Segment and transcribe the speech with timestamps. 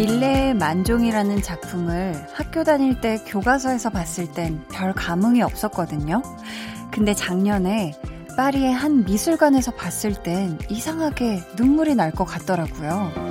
[0.00, 6.22] 밀레의 만종이라는 작품을 학교 다닐 때 교과서에서 봤을 땐 별 감흥이 없었거든요.
[6.90, 7.92] 근데 작년에
[8.34, 13.29] 파리의 한 미술관에서 봤을 땐 이상하게 눈물이 날 것 같더라고요.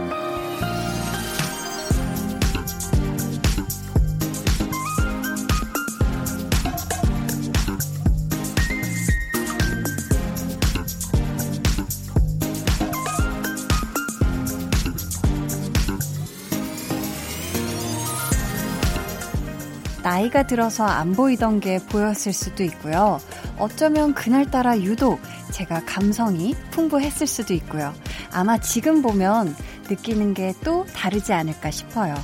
[20.29, 23.19] 나이가 들어서 안 보이던 게 보였을 수도 있고요.
[23.57, 25.19] 어쩌면 그날따라 유독
[25.51, 27.93] 제가 감성이 풍부했을 수도 있고요.
[28.31, 29.55] 아마 지금 보면
[29.89, 32.15] 느끼는 게 또 다르지 않을까 싶어요.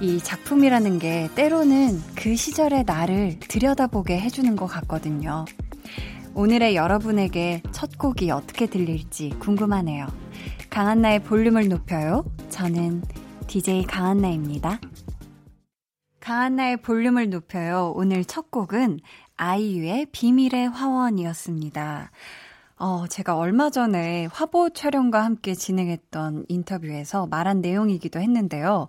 [0.00, 5.44] 이 작품이라는 게 때로는 그 시절의 나를 들여다보게 해주는 것 같거든요.
[6.34, 10.06] 오늘의 여러분에게 첫 곡이 어떻게 들릴지 궁금하네요.
[10.70, 12.24] 강한나의 볼륨을 높여요.
[12.48, 13.02] 저는
[13.46, 14.80] DJ 강한나입니다.
[16.24, 17.92] 강한나의 볼륨을 높여요.
[17.94, 19.00] 오늘 첫 곡은
[19.36, 22.10] 아이유의 비밀의 화원이었습니다.
[22.76, 28.88] 어, 제가 얼마 전에 화보 촬영과 함께 진행했던 인터뷰에서 말한 내용이기도 했는데요.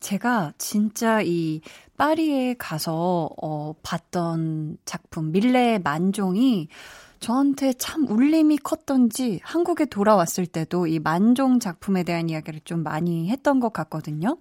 [0.00, 1.62] 제가 진짜 이
[1.96, 6.68] 파리에 가서 어, 봤던 작품 밀레의 만종이
[7.20, 13.60] 저한테 참 울림이 컸던지 한국에 돌아왔을 때도 이 만종 작품에 대한 이야기를 좀 많이 했던
[13.60, 14.38] 것 같거든요.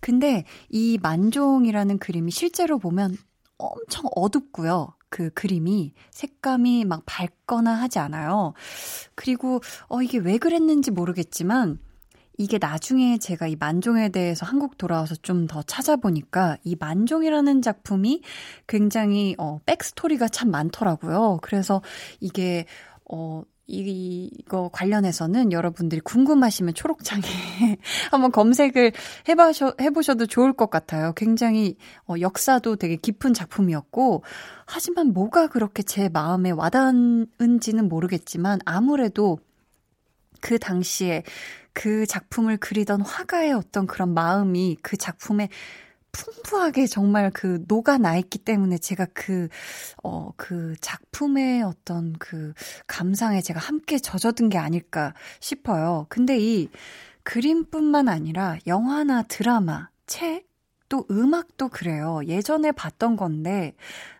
[0.00, 3.16] 근데 이 만종이라는 그림이 실제로 보면
[3.58, 4.94] 엄청 어둡고요.
[5.08, 8.52] 그 그림이 색감이 막 밝거나 하지 않아요.
[9.14, 11.78] 그리고 어 이게 왜 그랬는지 모르겠지만
[12.38, 18.22] 이게 나중에 제가 이 만종에 대해서 한국 돌아와서 좀 더 찾아보니까 이 만종이라는 작품이
[18.66, 21.38] 굉장히 어 백스토리가 참 많더라고요.
[21.42, 21.82] 그래서
[22.20, 22.66] 이게
[23.10, 27.22] 어 이거 관련해서는 여러분들이 궁금하시면 초록창에
[28.10, 28.92] 한번 검색을
[29.28, 31.12] 해봐셔, 해보셔도 좋을 것 같아요.
[31.16, 31.76] 굉장히
[32.08, 34.22] 어, 역사도 되게 깊은 작품이었고,
[34.66, 39.38] 하지만 뭐가 그렇게 제 마음에 와닿은지는 모르겠지만, 아무래도
[40.40, 41.24] 그 당시에
[41.76, 45.50] 그 작품을 그리던 화가의 어떤 그런 마음이 그 작품에
[46.10, 49.48] 풍부하게 정말 그 녹아나 있기 때문에 제가 그,
[50.02, 52.54] 어, 그 작품의 어떤 그
[52.86, 56.06] 감상에 제가 함께 젖어든 게 아닐까 싶어요.
[56.08, 56.70] 근데 이
[57.24, 60.48] 그림뿐만 아니라 영화나 드라마, 책,
[60.88, 62.22] 또 음악도 그래요.
[62.26, 63.74] 예전에 봤던 건데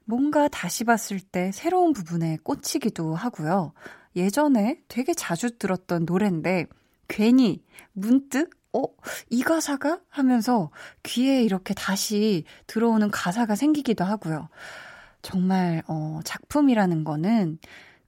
[0.05, 3.73] 뭔가 다시 봤을 때 새로운 부분에 꽂히기도 하고요.
[4.15, 6.67] 예전에 되게 자주 들었던 노래인데
[7.09, 7.63] 괜히
[7.93, 8.83] 문득 어,
[9.31, 10.01] 이 가사가?
[10.11, 10.71] 하면서
[11.03, 14.49] 귀에 이렇게 다시 들어오는 가사가 생기기도 하고요.
[15.23, 17.59] 정말, 어, 작품이라는 거는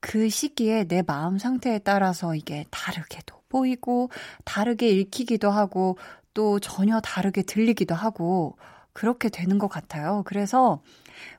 [0.00, 4.10] 그 시기에 내 마음 상태에 따라서 이게 다르게도 보이고,
[4.44, 5.96] 다르게 읽히기도 하고,
[6.34, 8.58] 또 전혀 다르게 들리기도 하고,
[8.92, 10.22] 그렇게 되는 것 같아요.
[10.26, 10.82] 그래서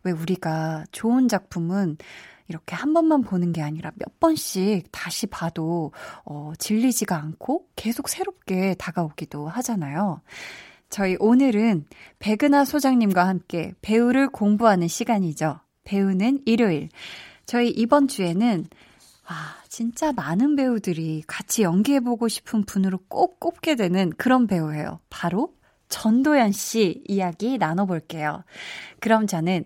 [0.03, 1.97] 왜 우리가 좋은 작품은
[2.49, 5.93] 이렇게 한 번만 보는 게 아니라 몇 번씩 다시 봐도
[6.25, 10.21] 어, 질리지가 않고 계속 새롭게 다가오기도 하잖아요.
[10.89, 11.85] 저희 오늘은
[12.17, 15.59] 백은하 소장님과 함께 배우를 공부하는 시간이죠.
[15.83, 16.89] 배우는 일요일.
[17.45, 18.65] 저희 이번 주에는
[19.27, 24.99] 아, 진짜 많은 배우들이 같이 연기해보고 싶은 분으로 꼭 꼽게 되는 그런 배우예요.
[25.11, 25.53] 바로
[25.89, 28.43] 전도연 씨 이야기 나눠볼게요.
[28.99, 29.65] 그럼 저는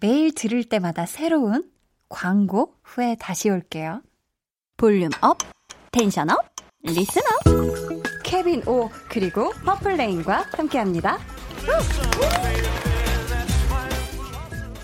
[0.00, 1.70] 매일 들을 때마다 새로운
[2.14, 4.00] 광고 후에 다시 올게요.
[4.76, 5.38] Volume up,
[5.90, 6.38] tension up,
[6.84, 8.22] listen up.
[8.22, 11.18] 케빈 오 그리고 퍼플레인과 함께합니다.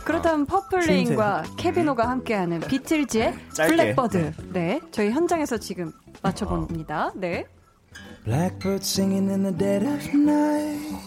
[0.05, 4.33] 그렇다면 퍼플레인과 케빈 오가 함께하는 비틀즈의 블랙버드.
[4.53, 5.93] 네, 저희 현장에서 지금
[6.23, 7.13] 맞춰봅니다.
[7.15, 7.47] 네.
[8.25, 10.99] Blackbird singing in the dead of night.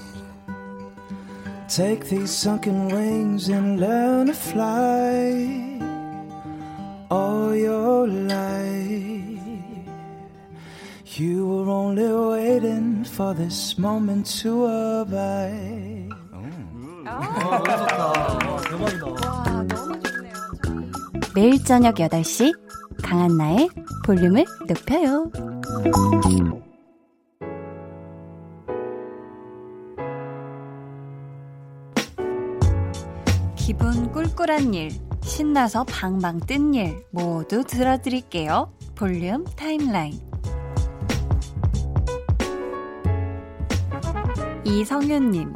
[1.68, 5.73] Take these sunken wings and learn to fly.
[7.10, 9.40] All your life.
[11.18, 16.10] You were only waiting for this moment to arrive.
[21.36, 22.54] 매일 저녁 8시
[23.04, 23.70] 강한나의
[24.06, 25.32] 볼륨을 높여요.
[33.56, 34.92] 기분 꿀꿀한 일
[35.24, 38.72] 신나서 방방 뜬 일 모두 들어드릴게요.
[38.96, 40.20] 볼륨 타임라인.
[44.66, 45.54] 이성윤님,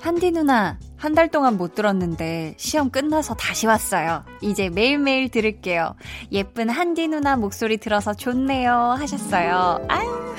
[0.00, 4.24] 한디 누나, 한 달 동안 못 들었는데 시험 끝나서 다시 왔어요.
[4.40, 5.94] 이제 매일매일 들을게요.
[6.32, 8.72] 예쁜 한디 누나 목소리 들어서 좋네요.
[8.98, 9.86] 하셨어요.
[9.88, 10.34] 아유.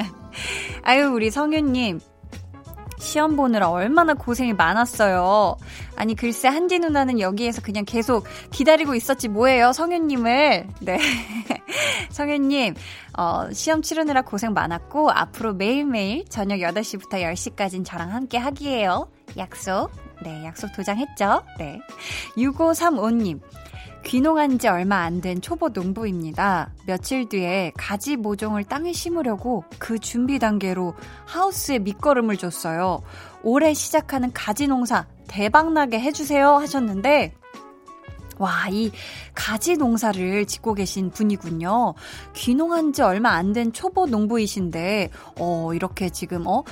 [0.82, 2.00] 아유, 우리 성윤님.
[3.00, 5.56] 시험 보느라 얼마나 고생이 많았어요.
[5.96, 10.68] 아니, 글쎄, 한디 누나는 여기에서 그냥 계속 기다리고 있었지 뭐예요, 성현님을.
[10.80, 10.98] 네.
[12.10, 12.74] 성현님,
[13.18, 19.10] 어, 시험 치르느라 고생 많았고, 앞으로 매일매일 저녁 8시부터 10시까진 저랑 함께 하기예요.
[19.36, 19.90] 약속.
[20.22, 21.42] 네, 약속 도장했죠?
[21.58, 21.80] 네.
[22.36, 23.40] 6535님.
[24.04, 26.72] 귀농한 지 얼마 안 된 초보 농부입니다.
[26.86, 30.94] 며칠 뒤에 가지 모종을 땅에 심으려고 그 준비 단계로
[31.26, 33.02] 하우스에 밑거름을 줬어요.
[33.42, 37.34] 올해 시작하는 가지 농사 대박나게 해주세요 하셨는데,
[38.38, 38.90] 와, 이
[39.34, 41.94] 가지 농사를 짓고 계신 분이군요.
[42.32, 46.64] 귀농한 지 얼마 안 된 초보 농부이신데, 어, 이렇게 지금, 어,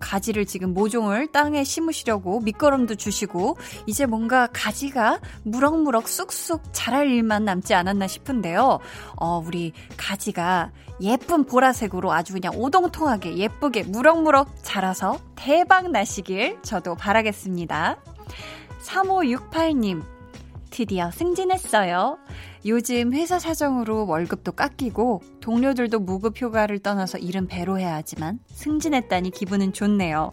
[0.00, 3.56] 가지를 지금 모종을 땅에 심으시려고 밑거름도 주시고
[3.86, 8.80] 이제 뭔가 가지가 무럭무럭 쑥쑥 자랄 일만 남지 않았나 싶은데요.
[9.16, 17.96] 어, 우리 가지가 예쁜 보라색으로 아주 그냥 오동통하게 예쁘게 무럭무럭 자라서 대박 나시길 저도 바라겠습니다.
[18.82, 20.02] 3568님,
[20.70, 22.18] 드디어 승진했어요.
[22.66, 29.72] 요즘 회사 사정으로 월급도 깎이고 동료들도 무급 휴가를 떠나서 일은 배로 해야 하지만 승진했다니 기분은
[29.72, 30.32] 좋네요.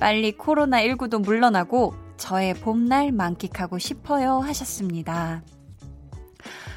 [0.00, 5.42] 빨리 코로나19도 물러나고 저의 봄날 만끽하고 싶어요 하셨습니다.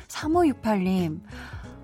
[0.10, 1.22] 3568님,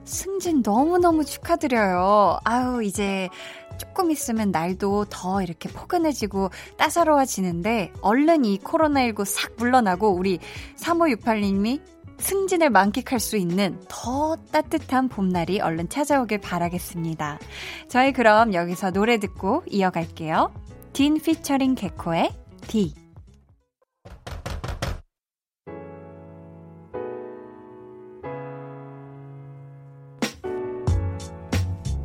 [0.03, 2.39] 승진 너무너무 축하드려요.
[2.43, 3.29] 아유, 이제
[3.77, 10.39] 조금 있으면 날도 더 이렇게 포근해지고 따사로워지는데 얼른 이 코로나19 싹 물러나고 우리
[10.77, 11.81] 3568님이
[12.17, 17.39] 승진을 만끽할 수 있는 더 따뜻한 봄날이 얼른 찾아오길 바라겠습니다.
[17.87, 20.53] 저희 그럼 여기서 노래 듣고 이어갈게요.
[20.93, 22.31] 딘 피처링 개코의
[22.67, 22.93] D.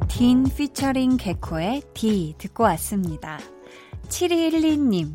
[0.09, 3.39] 딘 피처링 개코의 D 듣고 왔습니다.
[4.09, 5.15] 7212님,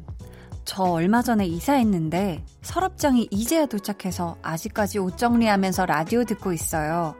[0.66, 7.16] 저 얼마 전에 이사했는데 서랍장이 이제야 도착해서 아직까지 옷 정리하면서 라디오 듣고 있어요.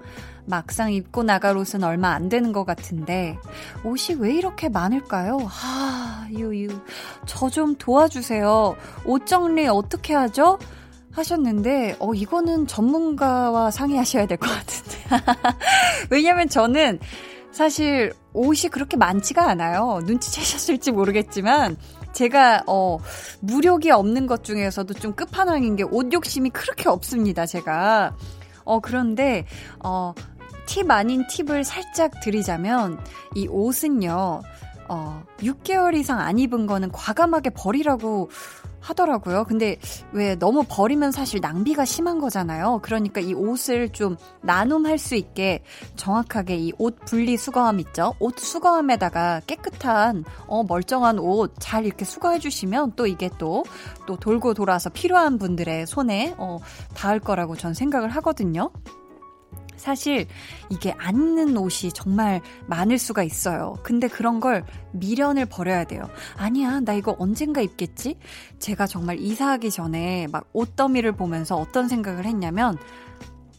[0.48, 3.38] 막상 입고 나갈 옷은 얼마 안 되는 것 같은데
[3.84, 5.38] 옷이 왜 이렇게 많을까요?
[5.38, 6.70] 하, 유유.
[7.26, 8.76] 저 좀 도와주세요.
[9.06, 10.60] 옷 정리 어떻게 하죠?
[11.14, 14.98] 하셨는데, 어, 이거는 전문가와 상의하셔야 될 것 같은데.
[16.12, 17.00] 왜냐면 저는
[17.54, 20.02] 사실 옷이 그렇게 많지가 않아요.
[20.06, 21.78] 눈치채셨을지 모르겠지만,
[22.16, 22.98] 제가 어
[23.42, 27.46] 무력이 없는 것 중에서도 좀 끝판왕인 게 옷 욕심이 그렇게 없습니다.
[27.46, 28.16] 제가
[28.64, 29.46] 어 그런데
[29.80, 32.98] 어팁 아닌 팁을 살짝 드리자면
[33.36, 34.42] 이 옷은요.
[34.88, 38.30] 어 6개월 이상 안 입은 거는 과감하게 버리라고
[38.86, 39.44] 하더라고요.
[39.46, 39.78] 근데
[40.12, 42.80] 왜 너무 버리면 사실 낭비가 심한 거잖아요.
[42.84, 45.64] 그러니까 이 옷을 좀 나눔할 수 있게
[45.96, 48.14] 정확하게 이 옷 분리 수거함 있죠?
[48.20, 54.90] 옷 수거함에다가 깨끗한 어 멀쩡한 옷 잘 이렇게 수거해 주시면 또 이게 또또 돌고 돌아서
[54.90, 56.60] 필요한 분들의 손에 어
[56.96, 58.72] 닿을 거라고 전 생각을 하거든요.
[59.86, 60.26] 사실
[60.72, 63.76] 이게 앉는 옷이 정말 많을 수가 있어요.
[63.84, 66.10] 근데 그런 걸 미련을 버려야 돼요.
[66.38, 68.18] 아니야, 나 이거 언젠가 입겠지?
[68.58, 72.80] 제가 정말 이사하기 전에 막 옷더미를 보면서 어떤 생각을 했냐면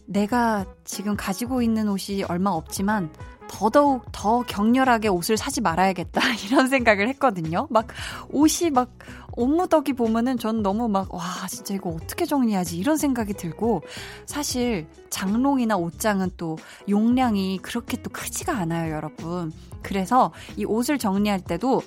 [0.04, 3.12] 내가 지금 가지고 있는 옷이 얼마 없지만
[3.46, 7.68] 더더욱 더 격렬하게 옷을 사지 말아야겠다 이런 생각을 했거든요.
[7.70, 7.86] 막
[8.30, 8.90] 옷이 막
[9.36, 13.82] 옷무더기 보면은 전 너무 막 와 진짜 이거 어떻게 정리하지 이런 생각이 들고
[14.26, 19.52] 사실 장롱이나 옷장은 또 용량이 그렇게 또 크지가 않아요, 여러분.
[19.82, 21.82] 그래서 이 옷을 정리할 때도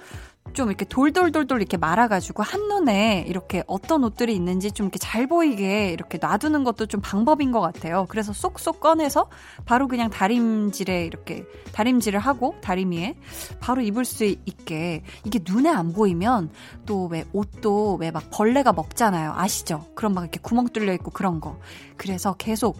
[0.54, 6.18] 좀 이렇게 돌돌돌돌 이렇게 말아가지고 한눈에 이렇게 어떤 옷들이 있는지 좀 이렇게 잘 보이게 이렇게
[6.20, 8.08] 놔두는 것도 좀 방법인 것 같아요.
[8.10, 9.30] 그래서 쏙쏙 꺼내서
[9.66, 13.16] 바로 그냥 다림질에 이렇게 다림질을 하고 다리미에
[13.60, 16.50] 바로 입을 수 있게 이게 눈에 안 보이면
[16.86, 19.34] 또 왜 옷도 왜 막 벌레가 먹잖아요.
[19.36, 19.86] 아시죠?
[19.96, 21.60] 그럼 막 이렇게 구멍 뚫려 있고 그런 거.
[21.96, 22.76] 그래서 계속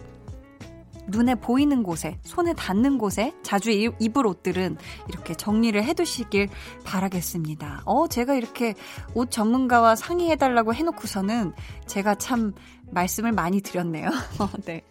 [1.10, 4.76] 눈에 보이는 곳에, 손에 닿는 곳에 자주 입을 옷들은
[5.08, 6.48] 이렇게 정리를 해두시길
[6.84, 7.82] 바라겠습니다.
[7.84, 8.74] 어, 제가 이렇게
[9.14, 11.52] 옷 전문가와 상의해달라고 해놓고서는
[11.86, 12.52] 제가 참
[12.90, 14.08] 말씀을 많이 드렸네요.
[14.40, 14.82] 어, 네.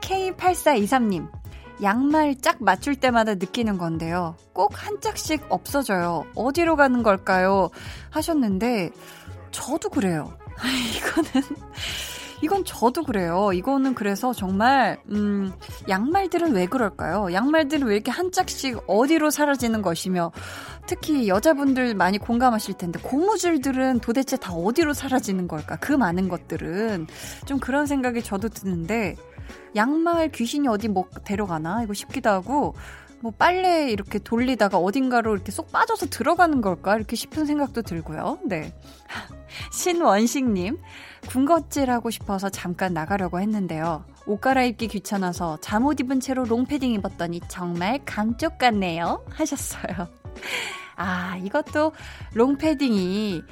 [0.00, 1.28] K8423님.
[1.82, 4.36] 양말 짝 맞출 때마다 느끼는 건데요.
[4.52, 6.24] 꼭 한 짝씩 없어져요.
[6.36, 7.68] 어디로 가는 걸까요?
[8.10, 8.90] 하셨는데,
[9.50, 10.36] 저도 그래요.
[10.96, 11.42] 이거는
[12.44, 13.52] 이건 저도 그래요.
[13.54, 15.50] 이거는 그래서 정말 음
[15.88, 17.32] 양말들은 왜 그럴까요?
[17.32, 20.30] 양말들은 왜 이렇게 한 짝씩 어디로 사라지는 것이며
[20.86, 25.76] 특히 여자분들 많이 공감하실 텐데 고무줄들은 도대체 다 어디로 사라지는 걸까?
[25.76, 27.06] 그 많은 것들은
[27.46, 29.16] 좀 그런 생각이 저도 드는데
[29.74, 32.74] 양말 귀신이 어디 뭐 데려가나 이거 싶기도 하고
[33.24, 36.94] 뭐 빨래 이렇게 돌리다가 어딘가로 이렇게 쏙 빠져서 들어가는 걸까?
[36.94, 38.40] 이렇게 싶은 생각도 들고요.
[38.44, 38.74] 네.
[39.72, 40.76] 신원식님,
[41.24, 44.04] 군것질 하고 싶어서 잠깐 나가려고 했는데요.
[44.26, 49.24] 옷 갈아입기 귀찮아서 잠옷 입은 채로 롱패딩 입었더니 정말 감쪽 같네요.
[49.30, 50.08] 하셨어요.
[50.96, 51.92] 아, 이것도
[52.34, 53.42] 롱패딩이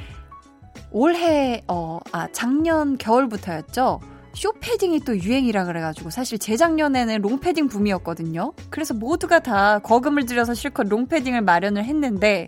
[0.90, 4.00] 올해, 어, 아, 작년 겨울부터였죠?
[4.34, 8.54] 숏패딩이 또 유행이라 그래가지고 사실 재작년에는 롱패딩 붐이었거든요.
[8.70, 12.46] 그래서 모두가 다 거금을 들여서 실컷 롱패딩을 마련을 했는데,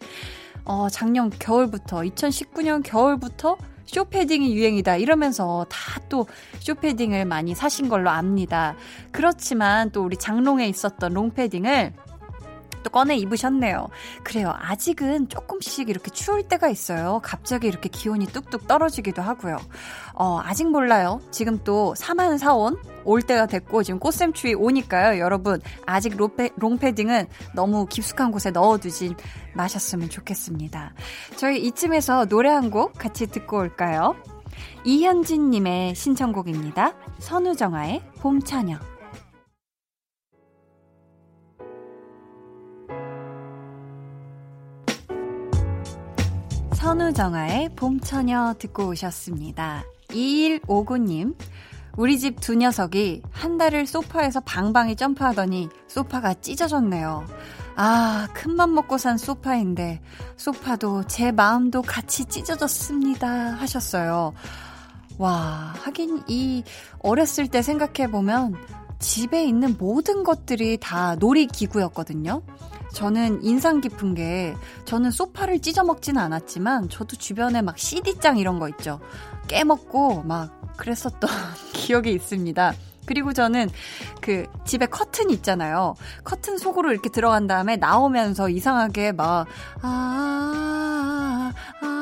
[0.64, 6.26] 어, 작년 겨울부터, 2019년 겨울부터 숏패딩이 유행이다 이러면서 다 또
[6.60, 8.76] 숏패딩을 많이 사신 걸로 압니다.
[9.10, 11.92] 그렇지만 또 우리 장롱에 있었던 롱패딩을
[12.84, 13.88] 또 꺼내 입으셨네요.
[14.22, 14.52] 그래요.
[14.56, 17.20] 아직은 조금씩 이렇게 추울 때가 있어요.
[17.24, 19.56] 갑자기 이렇게 기온이 뚝뚝 떨어지기도 하고요.
[20.14, 21.20] 어, 아직 몰라요.
[21.32, 25.18] 지금 또 4만 4온 올 때가 됐고 지금 꽃샘추위 오니까요.
[25.18, 29.14] 여러분 아직 롱패, 롱패딩은 너무 깊숙한 곳에 넣어두지
[29.54, 30.92] 마셨으면 좋겠습니다.
[31.36, 34.16] 저희 이쯤에서 노래 한 곡 같이 듣고 올까요?
[34.84, 36.94] 이현진님의 신청곡입니다.
[37.18, 38.78] 선우정아의 봄처녀.
[46.84, 49.84] 선우정아의 봄처녀 듣고 오셨습니다.
[50.10, 51.34] 2159님,
[51.96, 57.24] 우리 집 두 녀석이 한 달을 소파에서 방방이 점프하더니 소파가 찢어졌네요.
[57.76, 60.02] 아, 큰맘 먹고 산 소파인데,
[60.36, 63.28] 소파도 제 마음도 같이 찢어졌습니다.
[63.54, 64.34] 하셨어요.
[65.16, 66.64] 와, 하긴 이
[66.98, 68.56] 어렸을 때 생각해보면
[68.98, 72.42] 집에 있는 모든 것들이 다 놀이기구였거든요.
[72.92, 78.68] 저는 인상 깊은 게 저는 소파를 찢어 먹지는 않았지만 저도 주변에 막 CD장 이런 거
[78.68, 79.00] 있죠.
[79.48, 81.28] 깨먹고 막 그랬었던
[81.74, 82.72] 기억이 있습니다.
[83.06, 83.70] 그리고 저는
[84.20, 85.94] 그 집에 커튼 있잖아요.
[86.24, 89.46] 커튼 속으로 이렇게 들어간 다음에 나오면서 이상하게 막,
[89.82, 91.92] 아, 아,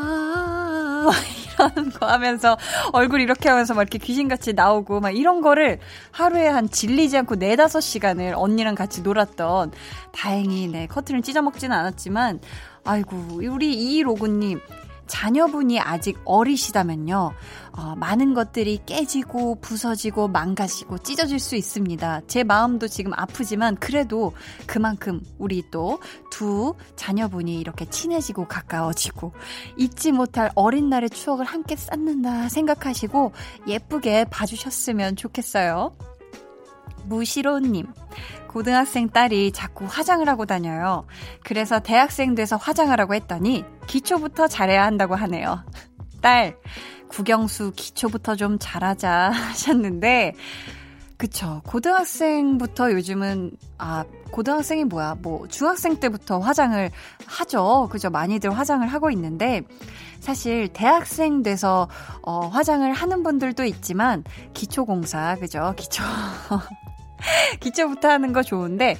[1.05, 1.11] 아,
[1.55, 2.57] 이러는 거 하면서
[2.93, 5.79] 얼굴 이렇게 하면서 막 이렇게 귀신같이 나오고 막 이런 거를
[6.11, 9.73] 하루에 한 질리지 않고 네다섯 시간을 언니랑 같이 놀았던
[10.13, 12.41] 다행히 네, 커튼을 찢어먹지는 않았지만
[12.85, 13.17] 아이고,
[13.49, 14.61] 우리 이로구님,
[15.13, 17.35] 자녀분이 아직 어리시다면요,
[17.73, 22.23] 어, 많은 것들이 깨지고 부서지고 망가지고 찢어질 수 있습니다.
[22.29, 24.33] 제 마음도 지금 아프지만 그래도
[24.67, 26.01] 그만큼 우리 또
[26.33, 29.33] 두 자녀분이 이렇게 친해지고 가까워지고
[29.77, 33.33] 잊지 못할 어린 날의 추억을 함께 쌓는다 생각하시고
[33.69, 35.95] 예쁘게 봐주셨으면 좋겠어요.
[37.05, 37.87] 무시로님,
[38.53, 41.07] 고등학생 딸이 자꾸 화장을 하고 다녀요.
[41.43, 45.65] 그래서 대학생 돼서 화장을 하고 했더니 기초부터 잘해야 한다고 하네요.
[46.21, 46.59] 딸,
[47.09, 50.35] 국영수 기초부터 좀 잘하자 하셨는데,
[51.17, 51.63] 그쵸.
[51.67, 56.91] 고등학생부터 요즘은, 아, 고등학생이 뭐야, 뭐, 중학생 때부터 화장을
[57.27, 57.89] 하죠.
[57.91, 58.11] 그죠.
[58.11, 59.63] 많이들 화장을 하고 있는데,
[60.21, 61.89] 사실 대학생 돼서,
[62.23, 65.73] 어, 화장을 하는 분들도 있지만, 기초공사, 그죠.
[65.77, 66.03] 기초.
[67.61, 68.97] 기초부터 하는 거 좋은데,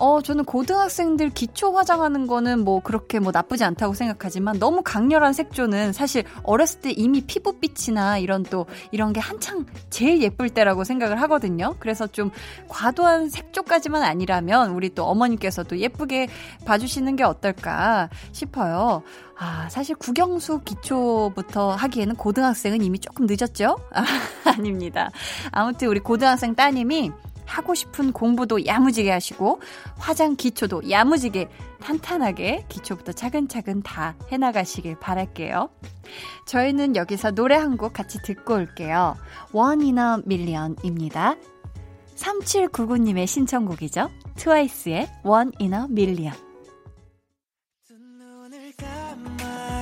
[0.00, 5.92] 어, 저는 고등학생들 기초 화장하는 거는 뭐 그렇게 뭐 나쁘지 않다고 생각하지만 너무 강렬한 색조는
[5.92, 11.76] 사실 어렸을 때 이미 피부빛이나 이런 또 이런 게 한창 제일 예쁠 때라고 생각을 하거든요.
[11.80, 12.30] 그래서 좀
[12.68, 16.28] 과도한 색조까지만 아니라면 우리 또 어머니께서도 예쁘게
[16.64, 19.02] 봐주시는 게 어떨까 싶어요.
[19.36, 23.76] 아, 사실 국영수 기초부터 하기에는 고등학생은 이미 조금 늦었죠?
[23.92, 24.04] 아,
[24.44, 25.10] 아닙니다.
[25.50, 27.10] 아무튼 우리 고등학생 따님이
[27.50, 29.60] 하고 싶은 공부도 야무지게 하시고
[29.98, 31.48] 화장 기초도 야무지게
[31.80, 35.70] 탄탄하게 기초부터 차근차근 다 해나가시길 바랄게요.
[36.46, 39.16] 저희는 여기서 노래 한 곡 같이 듣고 올게요.
[39.52, 41.36] One in a Million입니다.
[42.16, 44.10] 3799님의 신청곡이죠.
[44.36, 46.49] 트와이스의 One in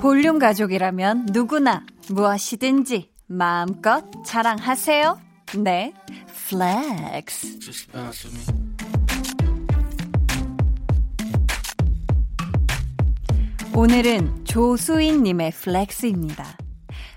[0.00, 5.20] 볼륨 가족이라면 누구나 무엇이든지 마음껏 자랑하세요.
[5.58, 5.92] 네,
[6.48, 7.58] flex.
[13.74, 16.44] 오늘은 조수인님의 flex입니다.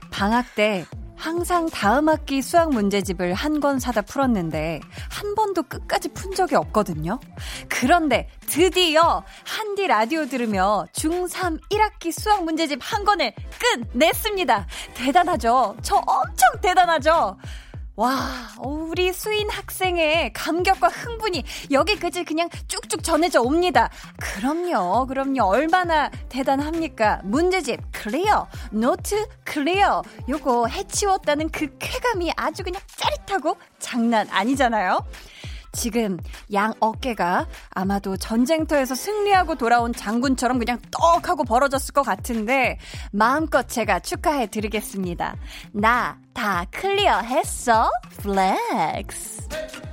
[0.10, 0.86] 방학 때
[1.22, 4.80] 항상 다음 학기 수학 문제집을 한 권 사다 풀었는데
[5.12, 7.20] 한 번도 끝까지 푼 적이 없거든요.
[7.70, 13.34] 그런데 드디어 한디 라디오 들으며 중3 1학기 수학 문제집 한 권을
[13.94, 14.66] 끝냈습니다.
[14.96, 15.76] 대단하죠?
[15.84, 17.38] 저 엄청 대단하죠?
[17.98, 23.90] 와, 우리 수인 학생의 감격과 흥분이 여기까지 그냥 쭉쭉 전해져 옵니다.
[24.18, 25.44] 그럼요, 그럼요.
[25.44, 27.20] 얼마나 대단합니까?
[27.26, 30.04] 문제집 clear, 노트 clear.
[30.30, 35.06] 요거 해치웠다는 그 쾌감이 아주 그냥 짜릿하고 장난 아니잖아요.
[35.72, 36.18] 지금
[36.54, 42.78] 양 어깨가 아마도 전쟁터에서 승리하고 돌아온 장군처럼 그냥 떡 하고 벌어졌을 것 같은데
[43.12, 45.36] 마음껏 제가 축하해 드리겠습니다.
[45.72, 47.90] 나 다 clear 했어?
[48.18, 49.91] Flex.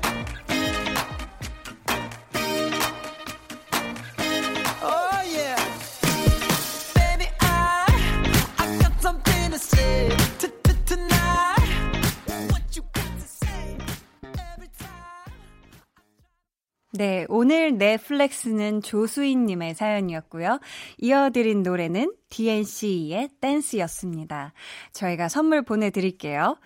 [16.92, 20.59] 네, 오늘 넷플렉스는 조수인님의 사연이었고요.
[20.97, 24.54] 이어드린 노래는 DNC의 댄스였습니다.
[24.92, 26.57] 저희가 선물 보내드릴게요.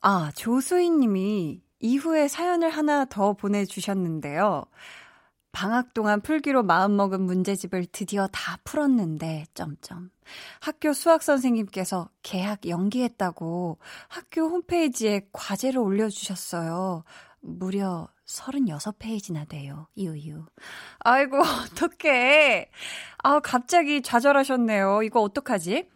[0.00, 4.64] 아, 조수인님이 이후에 사연을 하나 더 보내주셨는데요.
[5.52, 10.10] 방학 동안 풀기로 마음먹은 문제집을 드디어 다 풀었는데, 점점.
[10.60, 17.04] 학교 수학 선생님께서 계약 연기했다고 학교 홈페이지에 과제를 올려주셨어요.
[17.40, 19.88] 무려 36 페이지나 돼요.
[19.94, 20.44] 이유유.
[21.00, 21.38] 아이고,
[21.72, 22.70] 어떡해.
[23.22, 25.02] 아, 갑자기 좌절하셨네요.
[25.02, 25.88] 이거 어떡하지?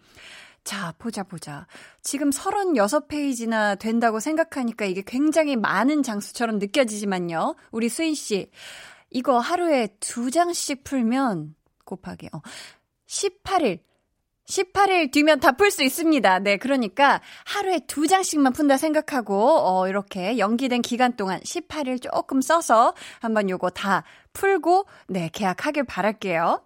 [0.65, 1.67] 자, 보자, 보자.
[2.03, 7.55] 지금 36페이지나 된다고 생각하니까 이게 굉장히 많은 장수처럼 느껴지지만요.
[7.71, 8.51] 우리 수인씨.
[9.11, 12.41] 이거 하루에 두 장씩 풀면, 곱하기, 어,
[13.07, 13.81] 18일.
[14.47, 16.41] 18일 뒤면 다 풀 수 있습니다.
[16.41, 22.95] 네, 그러니까 하루에 두 장씩만 푼다 생각하고, 어, 이렇게 연기된 기간 동안 18일 조금 써서
[23.21, 26.65] 한번 요거 다 풀고, 네, 계약하길 바랄게요.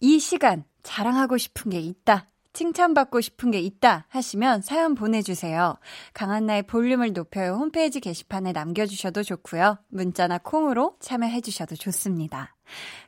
[0.00, 2.26] 이 시간 자랑하고 싶은 게 있다.
[2.52, 5.76] 칭찬받고 싶은 게 있다 하시면 사연 보내주세요.
[6.14, 9.78] 강한나의 볼륨을 높여요 홈페이지 게시판에 남겨주셔도 좋고요.
[9.88, 12.56] 문자나 콩으로 참여해주셔도 좋습니다.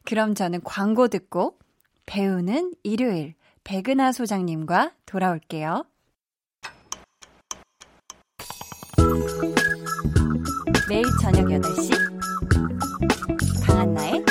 [0.04, 1.58] 그럼 저는 광고 듣고
[2.06, 5.84] 배우는 일요일 백은하 소장님과 돌아올게요.
[10.88, 11.90] 매일 저녁 8시
[13.66, 14.24] 강한나의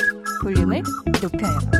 [0.44, 0.84] 볼륨을
[1.22, 1.71] 높여요.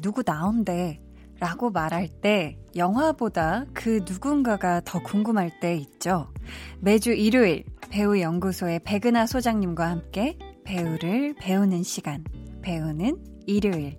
[0.00, 1.00] 누구 나온대
[1.38, 6.32] 라고 말할 때 영화보다 그 누군가가 더 궁금할 때 있죠.
[6.80, 12.24] 매주 일요일 배우 연구소의 백은하 소장님과 함께 배우를 배우는 시간,
[12.62, 13.98] 배우는 일요일.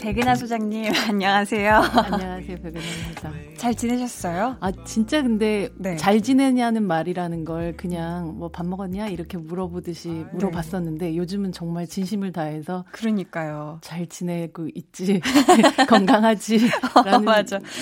[0.00, 1.74] 백은하 소장님, 안녕하세요.
[1.74, 3.32] 안녕하세요, 백은하입니다.
[3.58, 4.56] 잘 지내셨어요?
[4.60, 5.96] 아, 진짜 근데 네.
[5.96, 9.08] 잘 지내냐는 말이라는 걸 그냥 뭐 밥 먹었냐?
[9.08, 11.16] 이렇게 물어보듯이 아, 물어봤었는데 네.
[11.16, 13.78] 요즘은 정말 진심을 다해서 그러니까요.
[13.82, 15.20] 잘 지내고 있지,
[15.88, 16.58] 건강하지
[17.04, 17.34] 라는 어,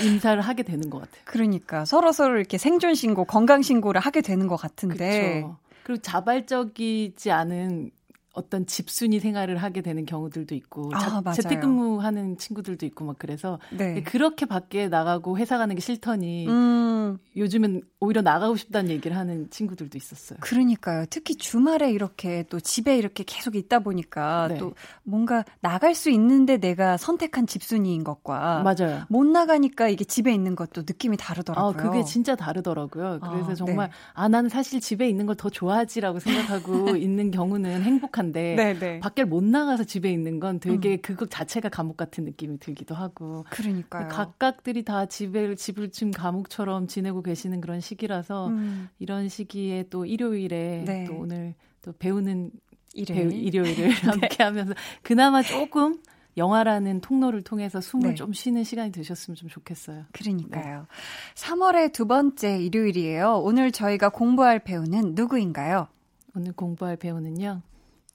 [0.05, 1.23] 인사를 하게 되는 것 같아요.
[1.25, 5.43] 그러니까 서로 서로 이렇게 생존 신고, 건강 신고를 하게 되는 것 같은데.
[5.43, 5.57] 그쵸.
[5.85, 7.91] 그리고 자발적이지 않은
[8.39, 14.03] 어떤 집순이 생활을 하게 되는 경우들도 있고 아, 자, 재택근무하는 친구들도 있고 막 그래서 네.
[14.03, 17.19] 그렇게 밖에 나가고 회사 가는 게 싫더니 음.
[17.37, 20.39] 요즘은 오히려 나가고 싶다는 얘기를 하는 친구들도 있었어요.
[20.41, 21.07] 그러니까요.
[21.09, 24.59] 특히 주말에 이렇게 또 집에 이렇게 계속 있다 보니까 네.
[24.59, 24.75] 또
[25.05, 29.05] 뭔가 나갈 수 있는데 내가 선택한 집순이인 것과 맞아요.
[29.09, 31.71] 못 나가니까 이게 집에 있는 것도 느낌이 다르더라고요.
[31.71, 33.21] 아, 그게 진짜 다르더라고요.
[33.23, 33.95] 그래서 아, 정말 네.
[34.15, 39.25] 아 나는 사실 집에 있는 걸 더 좋아하지라고 생각하고 있는 경우는 행복한 데 네, 밖에
[39.25, 40.99] 못 나가서 집에 있는 건 되게 음.
[41.03, 43.45] 그것 자체가 감옥 같은 느낌이 들기도 하고.
[43.51, 44.09] 그러니까요.
[44.09, 48.89] 각각들이 다 집에 집을 지금 감옥처럼 지내고 계시는 그런 시기라서 음.
[48.99, 51.05] 이런 시기에 또 일요일에 네.
[51.05, 52.51] 또 오늘 또 배우는
[52.95, 53.33] 일요일.
[53.33, 53.95] 일요일을 네.
[54.03, 55.99] 함께 하면서 그나마 조금
[56.37, 58.15] 영화라는 통로를 통해서 숨을 네.
[58.15, 60.05] 좀 쉬는 시간이 되셨으면 좀 좋겠어요.
[60.13, 60.81] 그러니까요.
[60.81, 60.87] 네.
[61.35, 63.41] 3월의 두 번째 일요일이에요.
[63.43, 65.89] 오늘 저희가 공부할 배우는 누구인가요?
[66.35, 67.63] 오늘 공부할 배우는요.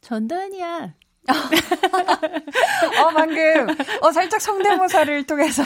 [0.04, 0.94] 전도연이야.
[3.02, 3.68] 어, 방금,
[4.02, 5.64] 어, 살짝 성대모사를 통해서.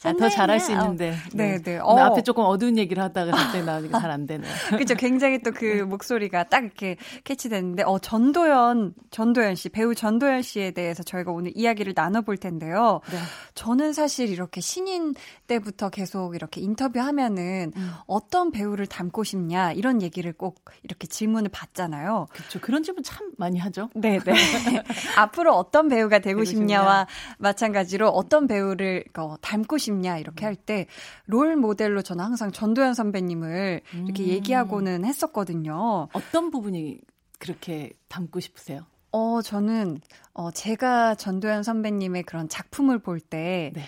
[0.00, 1.16] 자, 더 잘할 수 있는데.
[1.32, 1.62] 네, 네.
[1.62, 1.78] 네.
[1.78, 1.96] 어.
[1.98, 4.52] 앞에 조금 어두운 얘기를 하다가 갑자기 나오니까 잘 안 되네요.
[4.76, 4.94] 그죠.
[4.94, 11.02] 굉장히 또 그 목소리가 딱 이렇게 캐치됐는데, 어, 전도연, 전도연 씨, 배우 전도연 씨에 대해서
[11.02, 13.00] 저희가 오늘 이야기를 나눠볼 텐데요.
[13.10, 13.18] 네.
[13.54, 15.14] 저는 사실 이렇게 신인
[15.46, 17.92] 때부터 계속 이렇게 인터뷰하면은 음.
[18.06, 22.26] 어떤 배우를 닮고 싶냐, 이런 얘기를 꼭 이렇게 질문을 받잖아요.
[22.32, 22.60] 그렇죠.
[22.60, 23.90] 그런 질문 참 많이 하죠.
[23.94, 24.32] 네, 네.
[25.16, 27.36] 앞으로 어떤 배우가 되고, 되고 싶냐와 싶냐.
[27.38, 30.86] 마찬가지로 어떤 배우를 어, 닮고 싶냐 이렇게 할 때
[31.26, 34.04] 롤 모델로 저는 항상 전도연 선배님을 음.
[34.04, 36.08] 이렇게 얘기하고는 했었거든요.
[36.12, 36.98] 어떤 부분이
[37.38, 38.84] 그렇게 닮고 싶으세요?
[39.12, 40.00] 어, 저는
[40.34, 43.82] 어 제가 전도연 선배님의 그런 작품을 볼때 네.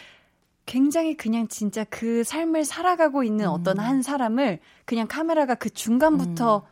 [0.66, 3.50] 굉장히 그냥 진짜 그 삶을 살아가고 있는 음.
[3.50, 6.71] 어떤 한 사람을 그냥 카메라가 그 중간부터 음.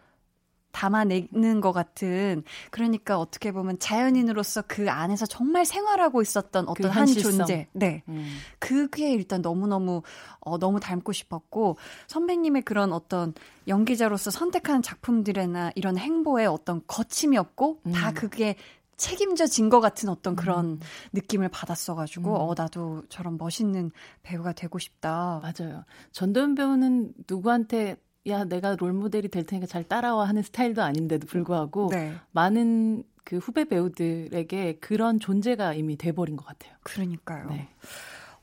[0.73, 7.07] 담아내는 것 같은 그러니까 어떻게 보면 자연인으로서 그 안에서 정말 생활하고 있었던 어떤 그 한
[7.07, 7.69] 존재.
[7.73, 8.03] 네.
[8.09, 8.39] 음.
[8.59, 10.03] 그게 일단 너무너무
[10.41, 13.35] 어 너무 닮고 싶었고 선배님의 그런 어떤
[13.69, 17.93] 연기자로서 선택한 작품들이나 이런 행보에 어떤 거침이 없고 음.
[17.93, 18.57] 다 그게
[18.97, 20.81] 책임져진 것 같은 어떤 그런 음.
[21.15, 22.37] 느낌을 받았어가지고, 음.
[22.37, 23.91] 어, 나도 저런 멋있는
[24.23, 25.41] 배우가 되고 싶다.
[25.43, 25.85] 맞아요.
[26.13, 31.89] 전도연 배우는 누구한테 야 내가 롤 모델이 될 테니까 잘 따라와 하는 스타일도 아닌데도 불구하고
[31.91, 32.15] 네.
[32.33, 36.75] 많은 그 후배 배우들에게 그런 존재가 이미 돼버린 것 같아요.
[36.83, 37.47] 그러니까요.
[37.49, 37.69] 네.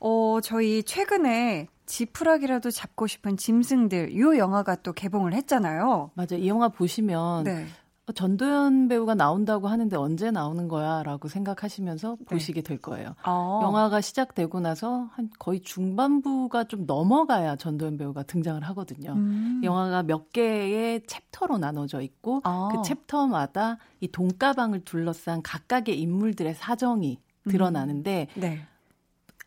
[0.00, 6.10] 어 저희 최근에 지푸라기라도 잡고 싶은 짐승들 요 영화가 또 개봉을 했잖아요.
[6.14, 6.38] 맞아요.
[6.38, 7.66] 이 영화 보시면 네.
[8.08, 11.02] 어, 전도연 배우가 나온다고 하는데 언제 나오는 거야?
[11.02, 12.24] 라고 생각하시면서 네.
[12.24, 13.14] 보시게 될 거예요.
[13.22, 13.60] 아.
[13.62, 19.12] 영화가 시작되고 나서 한 거의 중반부가 좀 넘어가야 전도연 배우가 등장을 하거든요.
[19.12, 19.60] 음.
[19.62, 22.70] 영화가 몇 개의 챕터로 나눠져 있고 아.
[22.72, 27.50] 그 챕터마다 이 돈가방을 둘러싼 각각의 인물들의 사정이 음.
[27.50, 28.40] 드러나는데 음.
[28.40, 28.60] 네.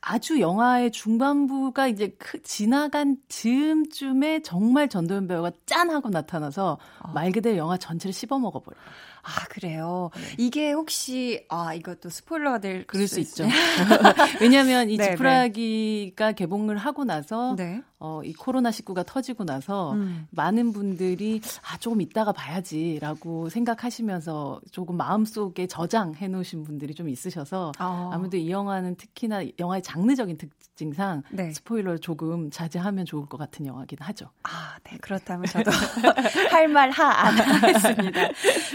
[0.02, 7.12] 아주 영화의 중반부가 이제 크, 지나간 즈음쯤에 정말 전도연 배우가 짠 하고 나타나서 어.
[7.14, 8.82] 말 그대로 영화 전체를 씹어 먹어버려요.
[9.24, 10.10] 아, 그래요?
[10.16, 10.22] 네.
[10.38, 13.46] 이게 혹시, 아, 이것도 스포일러가 될 그럴 수, 수 있죠.
[14.42, 16.34] 왜냐면 이 네, 네.
[16.34, 17.82] 개봉을 하고 나서, 네.
[18.00, 20.28] 어, 이 코로나 19가 터지고 나서 음.
[20.32, 28.10] 많은 분들이 아, 조금 이따가 봐야지라고 생각하시면서 조금 마음속에 저장해 놓으신 분들이 좀 있으셔서 아.
[28.12, 30.50] 아무래도 이 영화는 특히나 영화의 장르적인 특
[30.82, 31.52] 징상 네.
[31.54, 34.26] 스포일러를 조금 자제하면 좋을 것 같은 영화긴 하죠.
[34.42, 34.98] 아, 네.
[35.00, 35.70] 그렇다면 저도
[36.50, 38.30] 할 말 하 안 하겠습니다.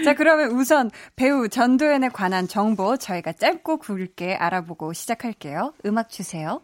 [0.05, 5.73] 자, 그러면 우선 배우 전도연에 관한 정보 저희가 짧고 굵게 알아보고 시작할게요.
[5.85, 6.61] 음악 주세요.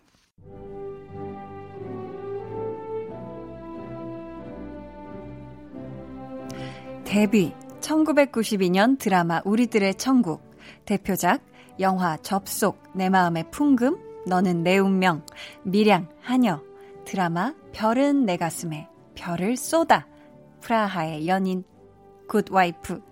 [7.05, 10.43] 데뷔 1992년 드라마 우리들의 천국
[10.85, 11.43] 대표작
[11.81, 15.25] 영화 접속 내 마음의 풍금 너는 내 운명
[15.63, 16.61] 미량 하녀
[17.05, 20.07] 드라마 별은 내 가슴에 별을 쏟아.
[20.61, 21.65] 프라하의 연인
[22.29, 23.03] 굿와이프.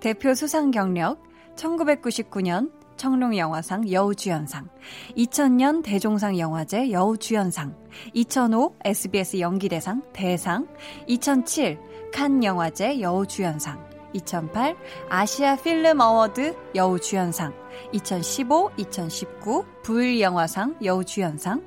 [0.00, 1.22] 대표 수상 경력
[1.56, 4.68] 1999년 청룡영화상 여우주연상,
[5.16, 7.74] 2000년 대종상 영화제 여우주연상,
[8.12, 10.68] 2005 SBS 연기대상 대상,
[11.08, 14.76] 2007칸 영화제 여우주연상, 2008
[15.08, 17.52] 아시아 Film Award 여우주연상,
[17.92, 21.62] 2015, 2019 부일 영화상 여우주연상,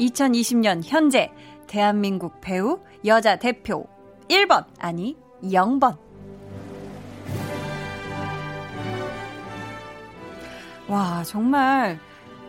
[0.00, 1.32] 2020년 현재
[1.66, 3.86] 대한민국 배우 여자 대표
[4.28, 5.96] 1번 아니 0번.
[10.88, 11.98] 와 정말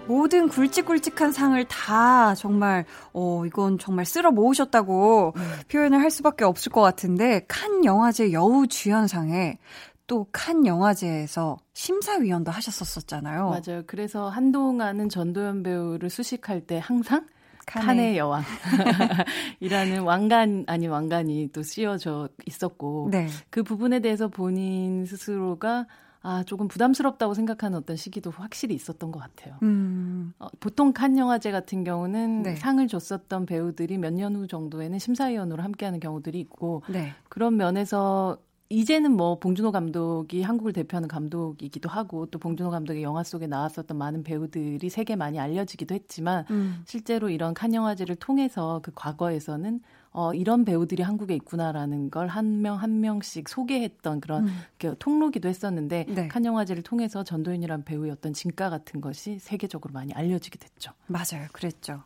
[0.10, 5.42] 모든 굵직굵직한 상을 다 정말 어 이건 정말 쓸어 모으셨다고 음.
[5.72, 9.60] 표현을 할 수밖에 없을 것 같은데 칸 영화제 여우 주연상에
[10.08, 13.50] 또 칸 영화제에서 심사위원도 하셨었잖아요.
[13.50, 13.84] 맞아요.
[13.86, 17.28] 그래서 한동안은 전도연 배우를 수식할 때 항상
[17.68, 18.42] 칸의, 칸의 여왕
[19.62, 23.28] 이라는 왕관 아닌 왕관이 또 씌워져 있었고 네.
[23.52, 25.86] 그 부분에 대해서 본인 스스로가
[26.22, 29.56] 아, 조금 부담스럽다고 생각하는 어떤 시기도 확실히 있었던 것 같아요.
[29.64, 30.34] 음.
[30.40, 32.56] 어, 보통 칸 영화제 같은 경우는 네.
[32.56, 37.14] 상을 줬었던 배우들이 몇 년 후 정도에는 심사위원으로 함께하는 경우들이 있고 네.
[37.30, 38.38] 그런 면에서
[38.72, 44.24] 이제는 뭐 봉준호 감독이 한국을 대표하는 감독이기도 하고 또 봉준호 감독의 영화 속에 나왔었던 많은
[44.24, 46.82] 배우들이 세계 많이 알려지기도 했지만 음.
[46.86, 49.80] 실제로 이런 칸 영화제를 통해서 그 과거에서는
[50.12, 54.54] 어, 이런 배우들이 한국에 있구나라는 걸 한 명한 명씩 소개했던 그런 음.
[54.78, 56.28] 그 통로기도 했었는데 네.
[56.28, 60.92] 칸 영화제를 통해서 전도연이란 배우의 어떤 진가 같은 것이 세계적으로 많이 알려지게 됐죠.
[61.08, 61.48] 맞아요.
[61.52, 62.04] 그랬죠.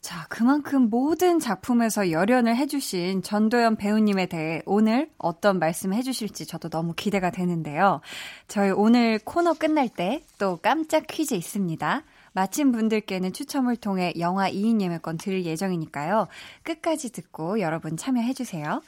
[0.00, 6.92] 자, 그만큼 모든 작품에서 열연을 해주신 전도연 배우님에 대해 오늘 어떤 말씀 해주실지 저도 너무
[6.94, 8.02] 기대가 되는데요.
[8.46, 12.02] 저희 오늘 코너 끝날 때 또 깜짝 퀴즈 있습니다.
[12.34, 16.26] 마친 분들께는 추첨을 통해 영화 2인 예매권 드릴 예정이니까요.
[16.64, 18.82] 끝까지 듣고 여러분 참여해주세요.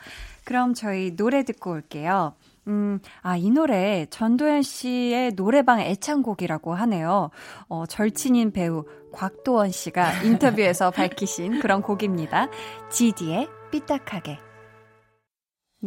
[0.45, 2.35] 그럼 저희 노래 듣고 올게요.
[2.69, 7.31] 음, 아, 이 노래 전도연 씨의 노래방 애창곡이라고 하네요.
[7.69, 12.49] 어, 절친인 배우 곽도원 씨가 인터뷰에서 밝히신 그런 곡입니다.
[12.91, 14.46] GD의 삐딱하게.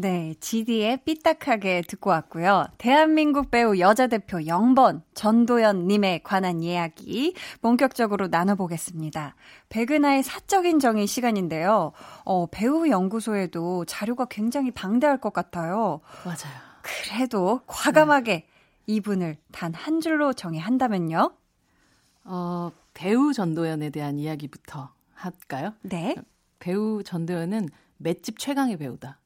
[0.02, 2.68] 네, GD의 삐딱하게 듣고 왔고요.
[2.78, 9.36] 대한민국 배우 여자 대표 0번 전도연 님에 관한 이야기 본격적으로 나눠보겠습니다.
[9.68, 11.92] 백은하의 사적인 정의 시간인데요.
[12.24, 16.00] 어, 배우 연구소에도 자료가 굉장히 방대할 것 같아요.
[16.24, 16.58] 맞아요.
[16.82, 18.48] 그래도 과감하게 네.
[18.88, 21.34] 이분을 단 한 줄로 정의한다면요?
[22.24, 25.74] 어, 배우 전도연에 대한 이야기부터 할까요?
[25.82, 26.16] 네.
[26.60, 29.20] 배우 전도연은 맷집 최강의 배우다.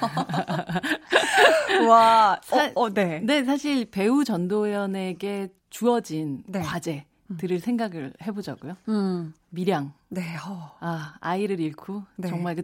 [1.88, 3.20] 와, 사, 어, 어, 네.
[3.20, 6.60] 네, 사실 배우 전도연에게 주어진 네.
[6.60, 7.04] 과제
[7.38, 7.60] 들을 음.
[7.60, 8.76] 생각을 해보자고요.
[8.88, 9.34] 음.
[9.50, 9.92] 미량.
[10.08, 10.36] 네.
[10.46, 10.76] 어.
[10.80, 12.28] 아, 아이를 잃고 네.
[12.28, 12.62] 정말 그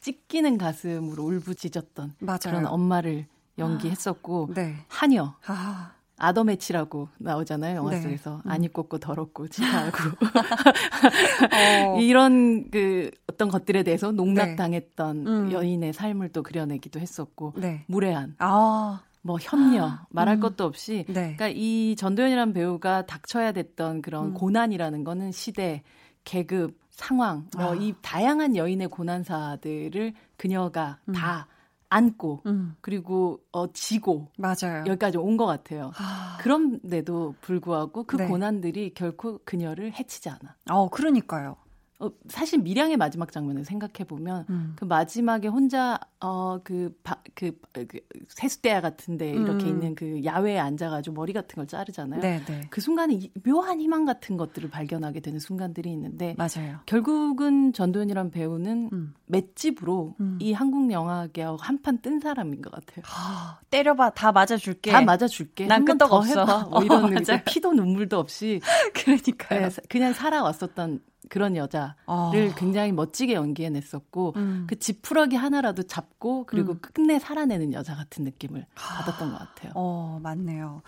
[0.00, 2.38] 찢기는 가슴으로 울부짖었던 맞아요.
[2.44, 3.26] 그런 엄마를
[3.58, 4.76] 연기했었고 아, 네.
[4.88, 5.92] 한여 아.
[6.18, 8.00] 아더매치라고 나오잖아요 영화 네.
[8.00, 8.50] 속에서 음.
[8.50, 9.96] 안 입고 더럽고 치사하고
[11.94, 12.00] 어.
[12.00, 15.30] 이런 그 어떤 것들에 대해서 농락당했던 네.
[15.30, 15.52] 음.
[15.52, 17.84] 여인의 삶을 또 그려내기도 했었고 네.
[17.86, 19.02] 무례한 아.
[19.22, 20.06] 뭐 현녀 아.
[20.10, 20.40] 말할 음.
[20.40, 21.34] 것도 없이 네.
[21.36, 24.34] 그러니까 이 전도연이라는 배우가 닥쳐야 됐던 그런 음.
[24.34, 25.82] 고난이라는 거는 시대
[26.24, 27.94] 계급 상황, 뭐이 아.
[28.02, 31.14] 다양한 여인의 고난사들을 그녀가 음.
[31.14, 31.46] 다
[31.90, 32.76] 안고 음.
[32.80, 34.84] 그리고 어 지고 맞아요.
[34.86, 35.92] 여기까지 온 것 같아요.
[35.98, 36.36] 아.
[36.40, 38.26] 그런데도 불구하고 그 네.
[38.26, 40.56] 고난들이 결코 그녀를 해치지 않아.
[40.70, 41.56] 어, 그러니까요.
[42.00, 44.74] 어, 사실 미량의 마지막 장면을 생각해 보면 음.
[44.76, 46.96] 그 마지막에 혼자 어그
[47.34, 49.68] 그, 그 세숫대야 같은데 이렇게 음.
[49.68, 52.20] 있는 그 야외에 앉아가지고 머리 같은 걸 자르잖아요.
[52.20, 52.60] 네, 네.
[52.70, 56.78] 그 순간에 묘한 희망 같은 것들을 발견하게 되는 순간들이 있는데 맞아요.
[56.86, 59.14] 결국은 전도연이란 배우는 음.
[59.26, 60.38] 맷집으로 음.
[60.40, 63.04] 이 한국 영화계하고 한판 뜬 사람인 것 같아요.
[63.08, 64.92] 아, 때려봐 다 맞아줄게.
[64.92, 65.66] 다 맞아줄게.
[65.66, 66.42] 난 끄떡 없어.
[66.42, 66.68] 해봐.
[66.70, 68.60] 뭐 이런 어, 피도 눈물도 없이
[68.94, 69.68] 그러니까요.
[69.68, 72.32] 네, 그냥 살아왔었던 그런 여자를 어.
[72.56, 74.66] 굉장히 멋지게 연기해냈었고 음.
[74.68, 76.78] 그 지푸라기 하나라도 잡고 그리고 음.
[76.80, 79.02] 끝내 살아내는 여자 같은 느낌을 아.
[79.02, 79.72] 받았던 것 같아요.
[79.74, 80.82] 어 맞네요.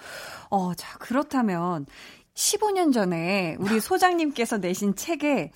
[0.48, 1.86] 어자 그렇다면
[2.34, 5.52] 15년 전에 우리 소장님께서 내신 책에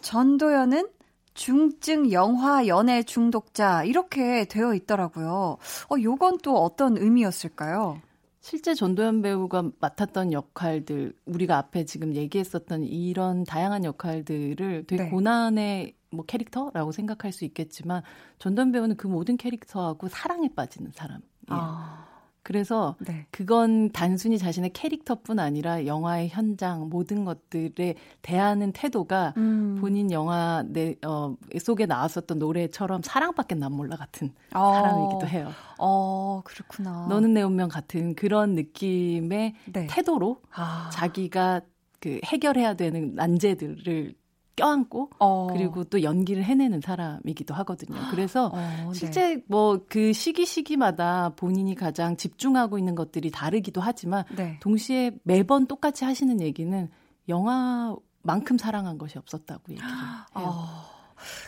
[0.00, 0.88] 전도연은
[1.34, 5.56] 중증 영화 연애 중독자 이렇게 되어 있더라고요.
[5.88, 8.00] 어 요건 또 어떤 의미였을까요?
[8.42, 15.10] 실제 전도연 배우가 맡았던 역할들, 우리가 앞에 지금 얘기했었던 이런 다양한 역할들을 되게 네.
[15.10, 18.02] 고난의 뭐 캐릭터라고 생각할 수 있겠지만
[18.40, 21.22] 전도연 배우는 그 모든 캐릭터하고 사랑에 빠지는 사람이에요.
[21.50, 22.11] 아.
[22.42, 23.26] 그래서 네.
[23.30, 29.78] 그건 단순히 자신의 캐릭터뿐 아니라 영화의 현장 모든 것들에 대하는 태도가 음.
[29.80, 34.72] 본인 영화 내 어, 속에 나왔었던 노래처럼 사랑밖에 난 몰라 같은 어.
[34.74, 35.50] 사람이기도 해요.
[35.78, 37.06] 어, 그렇구나.
[37.08, 39.86] 너는 내 운명 같은 그런 느낌의 네.
[39.88, 40.90] 태도로 아.
[40.92, 41.60] 자기가
[42.00, 44.14] 그 해결해야 되는 난제들을
[44.56, 45.48] 껴안고 어.
[45.50, 47.98] 그리고 또 연기를 해내는 사람이기도 하거든요.
[48.10, 48.94] 그래서 어, 네.
[48.94, 49.42] 실제 네.
[49.46, 54.58] 뭐 뭐그 시기 시기마다 본인이 가장 집중하고 있는 것들이 다르기도 하지만 네.
[54.60, 56.88] 동시에 매번 똑같이 하시는 얘기는
[57.28, 59.96] 영화만큼 사랑한 것이 없었다고 얘기를 해요.
[60.34, 60.92] 어.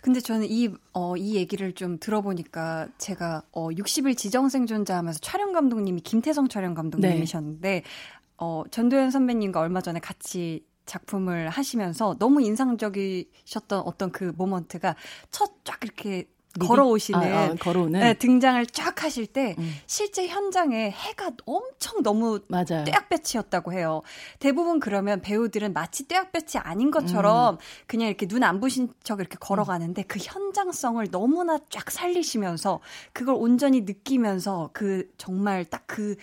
[0.02, 6.00] 근데 저는 이, 어, 이 얘기를 좀 들어보니까 제가, 어, 60일 지정생존자 하면서 촬영 감독님이
[6.02, 7.82] 김태성 촬영 감독님이셨는데, 네.
[8.38, 14.96] 어, 전도연 선배님과 얼마 전에 같이 작품을 하시면서 너무 인상적이셨던 어떤 그 모먼트가
[15.30, 16.28] 첫 쫙 이렇게
[16.60, 19.74] 걸어오시는 아, 아, 걸어오는 네, 등장을 쫙 하실 때 음.
[19.86, 22.84] 실제 현장에 해가 엄청 너무 맞아요.
[22.84, 24.02] 떼약볕이었다고 해요.
[24.38, 27.58] 대부분 그러면 배우들은 마치 떼약볕이 아닌 것처럼 음.
[27.88, 32.78] 그냥 이렇게 눈 안 부신 척 이렇게 걸어가는데 그 현장성을 너무나 쫙 살리시면서
[33.12, 36.14] 그걸 온전히 느끼면서 그 정말 딱그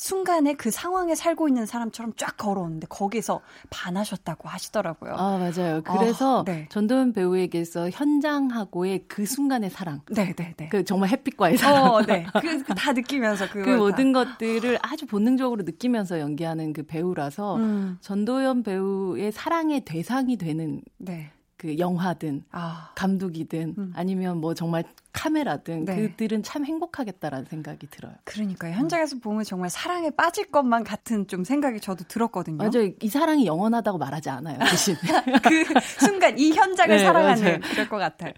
[0.00, 5.12] 순간에 그 상황에 살고 있는 사람처럼 쫙 걸어오는데 거기서 반하셨다고 하시더라고요.
[5.12, 5.82] 아 맞아요.
[5.82, 6.66] 그래서 어, 네.
[6.70, 10.68] 전도연 배우에게서 현장하고의 그 순간의 사랑, 네, 네, 네.
[10.70, 16.18] 그 정말 햇빛과의 사랑, 어, 네, 그 다 느끼면서 그 모든 것들을 아주 본능적으로 느끼면서
[16.18, 17.98] 연기하는 그 배우라서 음.
[18.00, 21.30] 전도연 배우의 사랑의 대상이 되는 네.
[21.60, 22.90] 그 영화든 아.
[22.94, 23.92] 감독이든 음.
[23.94, 25.94] 아니면 뭐 정말 카메라든 네.
[25.94, 28.14] 그들은 참 행복하겠다라는 생각이 들어요.
[28.24, 28.72] 그러니까요.
[28.72, 29.20] 현장에서 음.
[29.20, 32.56] 보면 정말 사랑에 빠질 것만 같은 좀 생각이 저도 들었거든요.
[32.56, 32.90] 맞아요.
[33.02, 34.58] 이 사랑이 영원하다고 말하지 않아요.
[34.70, 34.96] 대신
[35.44, 37.58] 그 순간 이 현장을 네, 사랑하는 맞아요.
[37.60, 38.32] 그럴 것 같아요.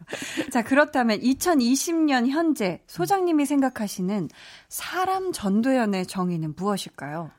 [0.50, 4.28] 자 그렇다면 2020년 현재 소장님이 생각하시는
[4.68, 7.30] 사람 전도연의 정의는 무엇일까요?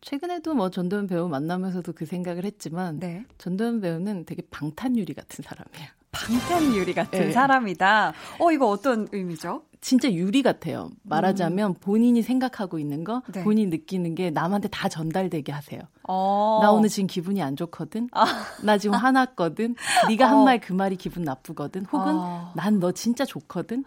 [0.00, 3.24] 최근에도 뭐 전도연 배우 만나면서도 그 생각을 했지만 네.
[3.38, 5.99] 전도연 배우는 되게 방탄유리 같은 사람이에요.
[6.12, 7.32] 방탄유리 같은 네.
[7.32, 8.12] 사람이다.
[8.38, 9.62] 어 이거 어떤 의미죠?
[9.80, 10.90] 진짜 유리 같아요.
[11.04, 11.74] 말하자면 음.
[11.80, 13.42] 본인이 생각하고 있는 거, 네.
[13.42, 15.80] 본인이 느끼는 게 남한테 다 전달되게 하세요.
[16.02, 16.58] 어.
[16.62, 18.08] 나 오늘 지금 기분이 안 좋거든.
[18.12, 18.26] 아.
[18.62, 19.76] 나 지금 화났거든.
[20.08, 20.76] 네가 한 말그 어.
[20.76, 21.86] 말이 기분 나쁘거든.
[21.86, 22.52] 혹은 어.
[22.56, 23.84] 난너 진짜 좋거든.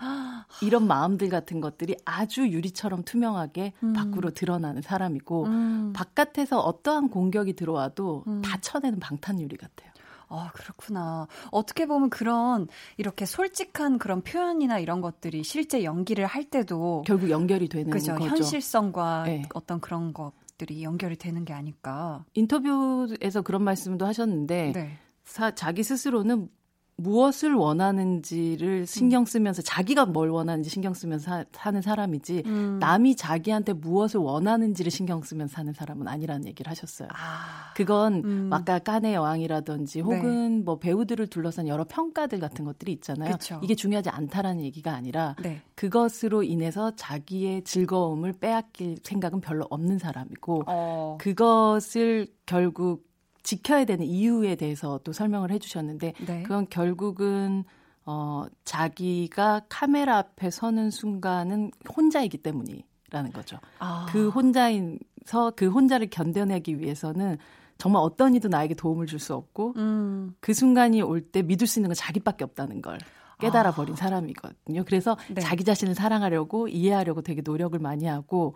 [0.63, 3.93] 이런 마음들 같은 것들이 아주 유리처럼 투명하게 음.
[3.93, 5.93] 밖으로 드러나는 사람이고 음.
[5.95, 8.41] 바깥에서 어떠한 공격이 들어와도 음.
[8.41, 9.92] 다 쳐내는 방탄유리 같아요.
[10.33, 11.27] 아, 그렇구나.
[11.51, 12.67] 어떻게 보면 그런
[12.97, 18.13] 이렇게 솔직한 그런 표현이나 이런 것들이 실제 연기를 할 때도 결국 연결이 되는 그죠.
[18.15, 18.25] 거죠.
[18.25, 19.43] 현실성과 네.
[19.53, 22.25] 어떤 그런 것들이 연결이 되는 게 아닐까.
[22.33, 24.97] 인터뷰에서 그런 말씀도 하셨는데 네.
[25.23, 26.49] 사, 자기 스스로는
[26.95, 29.63] 무엇을 원하는지를 신경 쓰면서 음.
[29.65, 32.77] 자기가 뭘 원하는지 신경 쓰면서 사, 사는 사람이지 음.
[32.79, 37.07] 남이 자기한테 무엇을 원하는지를 신경 쓰면서 사는 사람은 아니라는 얘기를 하셨어요.
[37.11, 37.73] 아.
[37.75, 38.49] 그건 음.
[38.53, 40.03] 아까 깐의 여왕이라든지 네.
[40.03, 40.63] 혹은 네.
[40.63, 43.33] 뭐 배우들을 둘러싼 여러 평가들 같은 것들이 있잖아요.
[43.33, 43.59] 그쵸.
[43.63, 45.61] 이게 중요하지 않다라는 얘기가 아니라 네.
[45.75, 51.17] 그것으로 인해서 자기의 즐거움을 빼앗길 생각은 별로 없는 사람이고 어.
[51.19, 53.12] 그것을 결국
[53.43, 56.43] 지켜야 되는 이유에 대해서 또 설명을 해주셨는데 네.
[56.43, 57.63] 그건 결국은
[58.05, 63.57] 어 자기가 카메라 앞에 서는 순간은 혼자이기 때문이라는 거죠.
[63.79, 64.05] 아.
[64.09, 67.37] 그 혼자인서 그 혼자를 견뎌내기 위해서는
[67.77, 70.35] 정말 어떤 이도 나에게 도움을 줄 수 없고 음.
[70.39, 72.97] 그 순간이 올 때 믿을 수 있는 건 자기밖에 없다는 걸
[73.39, 73.97] 깨달아 버린 아.
[73.97, 74.83] 사람이거든요.
[74.85, 75.41] 그래서 네.
[75.41, 78.53] 자기 자신을 사랑하려고 이해하려고 되게 노력을 많이 하고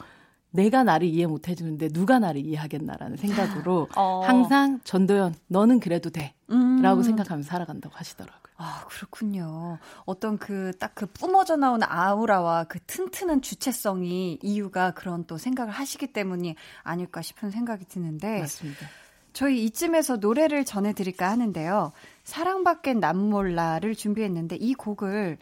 [0.58, 4.24] 내가 나를 이해 못 해주는데 누가 나를 이해하겠나라는 생각으로 어.
[4.26, 7.04] 항상 전도연 너는 그래도 돼라고 음.
[7.04, 8.42] 생각하면서 살아간다고 하시더라고요.
[8.58, 9.78] 아 그렇군요.
[10.06, 16.08] 어떤 그 딱그 그 뿜어져 나오는 아우라와 그 튼튼한 주체성이 이유가 그런 또 생각을 하시기
[16.08, 18.88] 때문이 아닐까 싶은 생각이 드는데 맞습니다.
[19.34, 21.92] 저희 이쯤에서 노래를 전해드릴까 하는데요.
[22.24, 25.38] 사랑받겐 남몰라를 준비했는데 이 곡을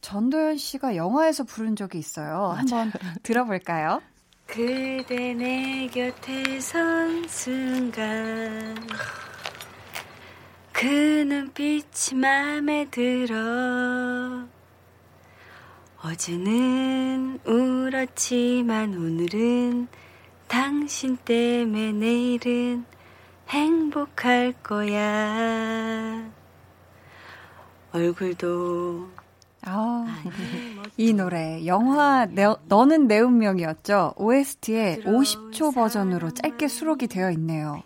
[0.00, 2.54] 전도연 씨가 영화에서 부른 적이 있어요.
[2.54, 2.82] 맞아요.
[2.82, 2.92] 한번
[3.24, 4.00] 들어볼까요?
[4.52, 8.74] 그대 내 곁에 선 순간
[10.72, 13.36] 그 눈빛이 맘에 들어
[16.02, 19.86] 어제는 울었지만 오늘은
[20.48, 22.84] 당신 때문에 내일은
[23.48, 26.28] 행복할 거야.
[27.92, 29.19] 얼굴도
[29.62, 30.06] 아,
[30.96, 34.14] 이 노래 영화 내, 너는 내 운명이었죠.
[34.16, 37.82] OST에 50초 버전으로 짧게 수록이 되어 있네요.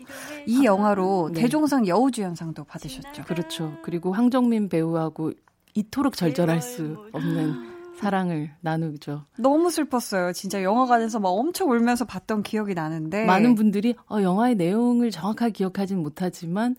[0.47, 1.41] 이 영화로 네.
[1.41, 3.23] 대종상 여우주연상도 받으셨죠.
[3.23, 3.77] 그렇죠.
[3.83, 5.33] 그리고 황정민 배우하고
[5.73, 9.25] 이토록 절절할 수 없는 사랑을 나누죠.
[9.37, 10.33] 너무 슬펐어요.
[10.33, 16.03] 진짜 영화관에서 막 엄청 울면서 봤던 기억이 나는데 많은 분들이 어, 영화의 내용을 정확하게 기억하진
[16.03, 16.75] 못하지만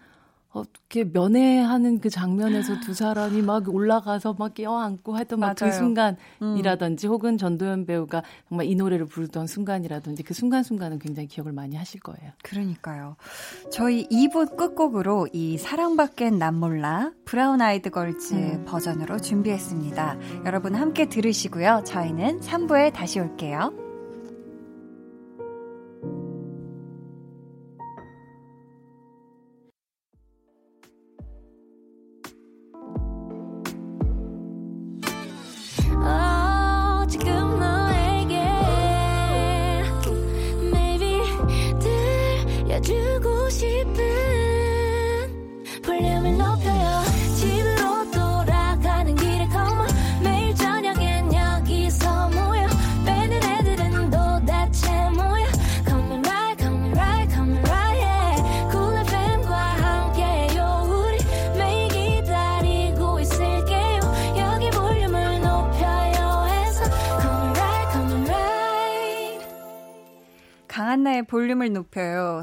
[0.56, 7.10] 어떻게 면회하는 그 장면에서 두 사람이 막 올라가서 막 껴안고 했던 막 그 순간이라든지 음.
[7.10, 12.32] 혹은 전도연 배우가 정말 이 노래를 부르던 순간이라든지 그 순간순간은 굉장히 기억을 많이 하실 거예요.
[12.42, 13.16] 그러니까요.
[13.70, 18.64] 저희 2부 끝곡으로 이 사랑밖엔 난 몰라 브라운 아이드 걸즈 음.
[18.66, 20.18] 버전으로 준비했습니다.
[20.44, 21.82] 여러분 함께 들으시고요.
[21.84, 23.85] 저희는 3부에 다시 올게요.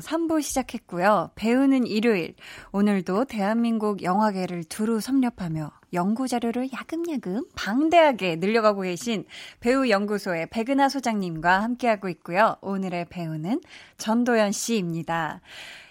[0.04, 1.32] 3부 시작했고요.
[1.36, 2.36] 배우는 일요일.
[2.72, 9.26] 오늘도 대한민국 영화계를 두루 섭렵하며 연구 자료를 야금야금 방대하게 늘려가고 계신
[9.60, 12.58] 배우 연구소의 백은하 소장님과 함께하고 있고요.
[12.62, 13.62] 오늘의 배우는
[13.98, 15.42] 전도연 씨입니다.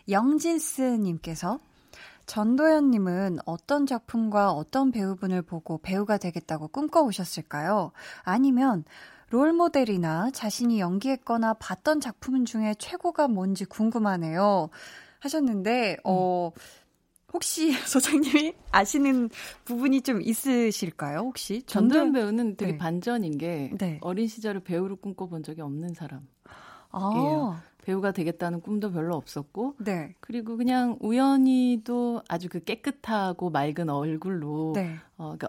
[0.08, 1.58] 영진스 님께서
[2.26, 7.92] 전도연님은 어떤 작품과 어떤 배우분을 보고 배우가 되겠다고 꿈꿔오셨을까요?
[8.22, 8.84] 아니면
[9.32, 14.68] 롤모델이나 자신이 연기했거나 봤던 작품 중에 최고가 뭔지 궁금하네요.
[15.20, 16.60] 하셨는데, 어, 음.
[17.32, 19.30] 혹시 소장님이 아시는
[19.64, 21.20] 부분이 좀 있으실까요?
[21.20, 22.78] 혹시 전도연 배우는 되게 네.
[22.78, 23.98] 반전인 게 네.
[24.02, 26.28] 어린 시절에 배우를 꿈꿔본 적이 없는 사람.
[26.90, 27.62] 아.
[27.78, 30.14] 배우가 되겠다는 꿈도 별로 없었고, 네.
[30.20, 34.98] 그리고 그냥 우연히도 아주 그 깨끗하고 맑은 얼굴로, 네.
[35.16, 35.48] 어, 그러니까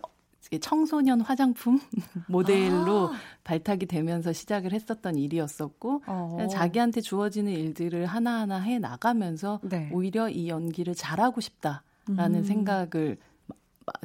[0.62, 1.80] 청소년 화장품
[2.28, 3.18] 모델로 아.
[3.44, 6.48] 발탁이 되면서 시작을 했었던 일이었었고 어.
[6.52, 9.90] 자기한테 주어지는 일들을 하나하나 해 나가면서 네.
[9.92, 12.44] 오히려 이 연기를 잘하고 싶다라는 음.
[12.44, 13.18] 생각을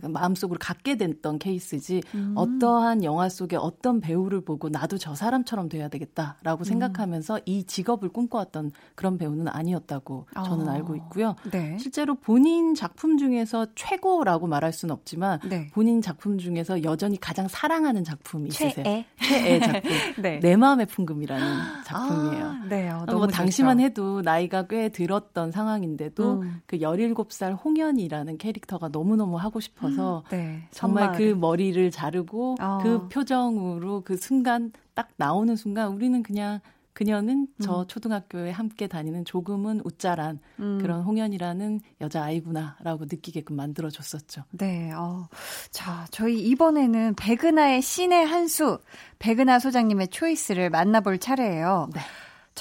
[0.02, 2.32] 마음속으로 갖게 됐던 케이스지 음.
[2.36, 6.64] 어떠한 영화 속에 어떤 배우를 보고 나도 저 사람처럼 돼야 되겠다라고 음.
[6.64, 10.42] 생각하면서 이 직업을 꿈꿔왔던 그런 배우는 아니었다고 어.
[10.42, 11.36] 저는 알고 있고요.
[11.50, 11.76] 네.
[11.78, 15.68] 실제로 본인 작품 중에서 최고라고 말할 수는 없지만 네.
[15.72, 18.84] 본인 작품 중에서 여전히 가장 사랑하는 작품이 있으세요.
[18.84, 19.90] 최애, 최애 작품.
[20.22, 20.40] 네.
[20.40, 22.44] 내 마음의 풍금이라는 아, 작품이에요.
[22.44, 26.60] 아, 네, 어, 너무 뭐 당시만 해도 나이가 꽤 들었던 상황인데도 음.
[26.66, 32.78] 그 17살 홍연이라는 캐릭터가 너무너무 하고 싶 싶어서 음, 네, 정말 그 머리를 자르고 어.
[32.82, 36.60] 그 표정으로 그 순간 딱 나오는 순간 우리는 그냥
[36.98, 37.86] 그녀는 저 음.
[37.86, 40.78] 초등학교에 함께 다니는 조금은 웃자란 음.
[40.82, 44.42] 그런 홍연이라는 여자 아이구나라고 느끼게끔 만들어줬었죠.
[44.50, 44.90] 네.
[44.90, 45.28] 어.
[45.70, 48.80] 자, 저희 이번에는 백은하의 신의 한 수,
[49.20, 51.90] 백은하 소장님의 초이스를 만나볼 차례예요.
[51.94, 52.00] 네.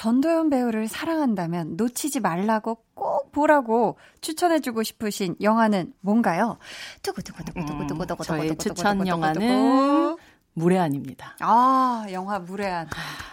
[0.02, 6.60] 전도연 배우를 사랑한다면 놓치지 말라고 꼭 보라고 추천해주고 싶으신 영화는 뭔가요?
[7.02, 10.16] 두구두구두구두구두구두구 저의 추천 영화는
[10.54, 11.36] 무례한입니다.
[11.40, 12.88] 아, 영화 무례한.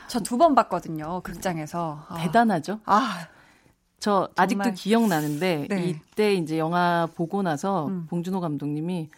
[0.08, 2.06] 저 두 번 봤거든요, 극장에서.
[2.08, 2.16] 아.
[2.22, 2.80] 대단하죠?
[2.86, 3.28] 아.
[3.98, 5.84] 저 아직도 기억나는데 네.
[5.84, 8.06] 이때 이제 영화 보고 나서 음.
[8.08, 9.10] 봉준호 감독님이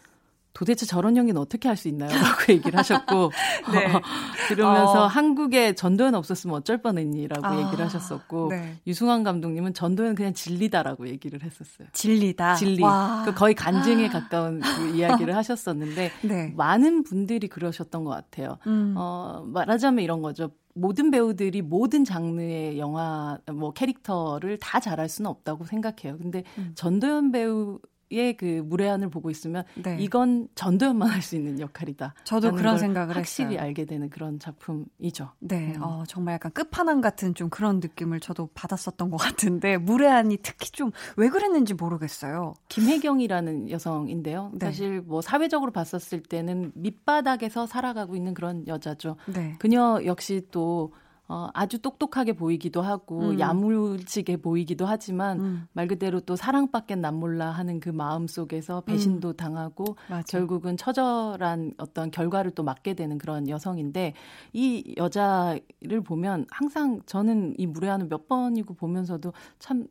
[0.57, 2.11] 도대체 저런 연기는 어떻게 할 수 있나요?
[2.11, 2.17] 라고
[2.49, 3.31] 얘기를 하셨고
[3.73, 3.93] 네.
[3.93, 4.01] 어,
[4.49, 5.07] 그러면서 어.
[5.07, 8.79] 한국에 전도연 없었으면 어쩔 뻔했니라고 아, 얘기를 하셨었고 네.
[8.87, 11.89] 유승환 감독님은 전도연 그냥 진리다라고 얘기를 했었어요.
[11.93, 12.55] 진리다.
[12.55, 12.83] 진리.
[13.27, 16.55] 그 거의 간증에 가까운 그 이야기를 하셨었는데 네.
[16.57, 18.57] 많은 분들이 그러셨던 것 같아요.
[18.67, 18.95] 음.
[18.97, 20.51] 어, 말하자면 이런 거죠.
[20.75, 26.19] 모든 배우들이 모든 장르의 영화 뭐 캐릭터를 다 잘할 수는 없다고 생각해요.
[26.19, 26.73] 근데 음.
[26.75, 27.79] 전도연 배우
[28.11, 29.97] 의그 무례한을 보고 있으면 네.
[30.01, 32.15] 이건 전도연만 할 수 있는 역할이다.
[32.25, 33.67] 저도 그런 생각을 확실히 했어요.
[33.67, 35.31] 알게 되는 그런 작품이죠.
[35.41, 35.83] 네, 음.
[35.83, 40.93] 어, 정말 약간 끝판왕 같은 좀 그런 느낌을 저도 받았었던 것 같은데 무례한이 특히 좀
[41.17, 42.55] 왜 그랬는지 모르겠어요.
[42.69, 44.51] 김혜경이라는 여성인데요.
[44.55, 44.67] 네.
[44.67, 49.17] 사실 뭐 사회적으로 봤었을 때는 밑바닥에서 살아가고 있는 그런 여자죠.
[49.27, 49.57] 네.
[49.59, 50.93] 그녀 역시 또
[51.29, 53.41] 어, 아주 똑똑하게 보이기도 하고 음.
[53.41, 55.69] 야물지게 보이기도 하지만 음.
[55.73, 59.37] 말 그대로 또 사랑밖엔 난 몰라 하는 그 마음 속에서 배신도 음.
[59.37, 60.23] 당하고 맞아.
[60.29, 64.15] 결국은 처절한 어떤 결과를 또 맞게 되는 그런 여성인데
[64.53, 69.89] 이 여자를 보면 항상 저는 이 무례한을 몇 번이고 보면서도 참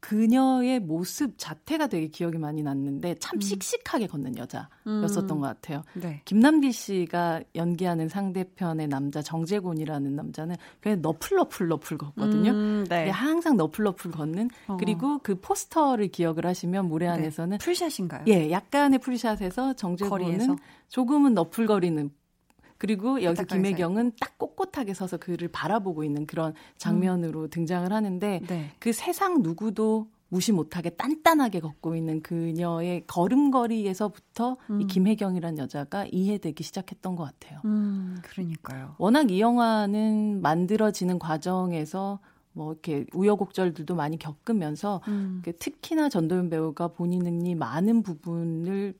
[0.00, 3.40] 그녀의 모습 자태가 되게 기억이 많이 났는데 참 음.
[3.40, 5.40] 씩씩하게 걷는 여자였었던 음.
[5.40, 5.82] 것 같아요.
[5.94, 6.22] 네.
[6.24, 12.50] 김남길 씨가 연기하는 상대편의 남자 정재곤이라는 남자는 그냥 너플너플 너플 걷거든요.
[12.52, 13.10] 음, 네.
[13.10, 14.76] 항상 너플너플 걷는 어.
[14.78, 17.64] 그리고 그 포스터를 기억을 하시면 모래 안에서는 네.
[17.64, 18.24] 풀샷인가요?
[18.28, 20.56] 예, 약간의 풀샷에서 정재곤은 거리에서?
[20.88, 22.10] 조금은 너플거리는
[22.78, 27.50] 그리고 여기서 김혜경은 딱 꼿꼿하게 서서 그를 바라보고 있는 그런 장면으로 음.
[27.50, 28.70] 등장을 하는데 네.
[28.78, 34.80] 그 세상 누구도 무시 못하게 단단하게 걷고 있는 그녀의 걸음걸이에서부터 음.
[34.80, 37.60] 이 김혜경이란 여자가 이해되기 시작했던 것 같아요.
[37.64, 38.94] 음, 그러니까요.
[38.98, 42.20] 워낙 이 영화는 만들어지는 과정에서
[42.52, 45.42] 뭐 이렇게 우여곡절들도 많이 겪으면서 음.
[45.58, 48.94] 특히나 전도연 배우가 본인이 많은 부분을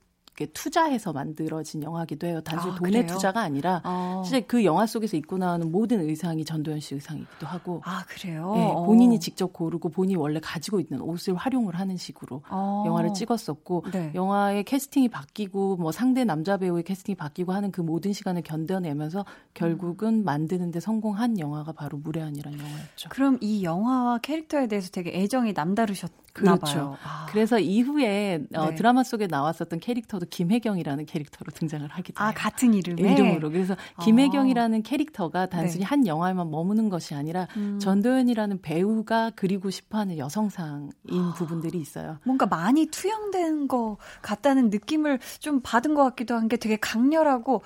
[0.47, 2.41] 투자해서 만들어진 영화기도 해요.
[2.43, 3.07] 단순히 아, 돈의 그래요?
[3.07, 4.23] 투자가 아니라 어.
[4.25, 7.83] 실제 그 영화 속에서 입고 나오는 모든 의상이 전도연 씨 의상이기도 하고.
[7.85, 8.53] 아 그래요?
[8.55, 12.85] 네, 본인이 직접 고르고 본인이 원래 가지고 있는 옷을 활용을 하는 식으로 어.
[12.87, 14.13] 영화를 찍었었고 네.
[14.15, 19.25] 영화의 캐스팅이 바뀌고 뭐 상대 남자 배우의 캐스팅이 바뀌고 하는 그 모든 시간을 견뎌내면서
[19.55, 20.25] 결국은 음.
[20.25, 23.09] 만드는데 성공한 영화가 바로 무례한이라는 영화였죠.
[23.11, 26.11] 그럼 이 영화와 캐릭터에 대해서 되게 애정이 남다르셨.
[26.39, 26.97] 그렇죠.
[27.05, 27.27] 아.
[27.31, 28.75] 그래서 이후에 어, 네.
[28.75, 32.35] 드라마 속에 나왔었던 캐릭터도 김혜경이라는 캐릭터로 등장을 하기도 아, 해요.
[32.37, 33.51] 같은 이름의 이름으로.
[33.51, 34.03] 그래서 아.
[34.03, 35.87] 김혜경이라는 캐릭터가 단순히 네.
[35.87, 37.79] 한 영화에만 머무는 것이 아니라 음.
[37.79, 41.35] 전도연이라는 배우가 그리고 싶어하는 여성상인 아.
[41.37, 42.19] 부분들이 있어요.
[42.25, 47.61] 뭔가 많이 투영된 것 같다는 느낌을 좀 받은 것 같기도 한 게 되게 강렬하고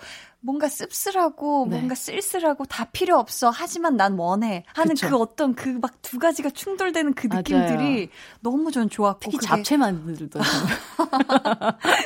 [0.45, 1.77] 뭔가 씁쓸하고 네.
[1.77, 5.09] 뭔가 쓸쓸하고 다 필요 없어 하지만 난 원해 하는 그쵸.
[5.09, 8.07] 그 어떤 그 막 두 가지가 충돌되는 그 느낌들이 맞아요.
[8.41, 9.47] 너무 전 좋았고 특히 그게...
[9.47, 10.43] 잡채 만들던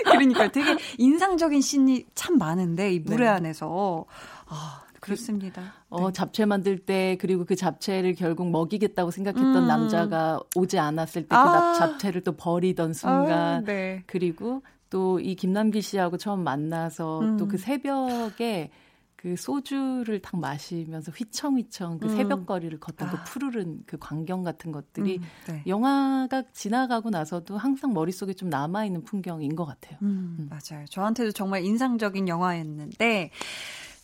[0.05, 3.31] 그러니까 되게 인상적인 씬이 참 많은데 이 물회 네.
[3.31, 4.05] 안에서
[4.47, 5.75] 아 그렇습니다.
[5.89, 6.13] 어, 네.
[6.13, 9.67] 잡채 만들 때 그리고 그 잡채를 결국 먹이겠다고 생각했던 음.
[9.67, 11.75] 남자가 오지 않았을 때그 아.
[11.75, 14.03] 잡채를 또 버리던 순간 아, 네.
[14.07, 17.37] 그리고 또 이 김남기 씨하고 처음 만나서 음.
[17.37, 18.71] 또그 새벽에
[19.17, 22.17] 그 소주를 딱 마시면서 휘청휘청 그 음.
[22.17, 23.25] 새벽거리를 걷던 그 아.
[23.25, 25.63] 그 푸르른 그 광경 같은 것들이 음, 네.
[25.67, 29.99] 영화가 지나가고 나서도 항상 머릿속에 좀 남아있는 풍경인 것 같아요.
[30.03, 30.49] 음, 음.
[30.51, 30.85] 맞아요.
[30.91, 33.31] 저한테도 정말 인상적인 영화였는데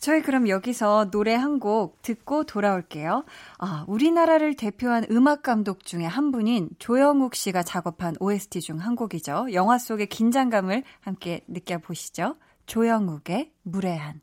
[0.03, 3.23] 저희 그럼 여기서 노래 한 곡 듣고 돌아올게요.
[3.59, 9.53] 아, 우리나라를 대표한 음악 감독 중에 한 분인 조영욱 씨가 작업한 OST 중 한 곡이죠.
[9.53, 12.35] 영화 속의 긴장감을 함께 느껴보시죠.
[12.65, 14.19] 조영욱의 무례한.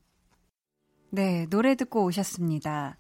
[1.11, 2.97] 네, 노래 듣고 오셨습니다.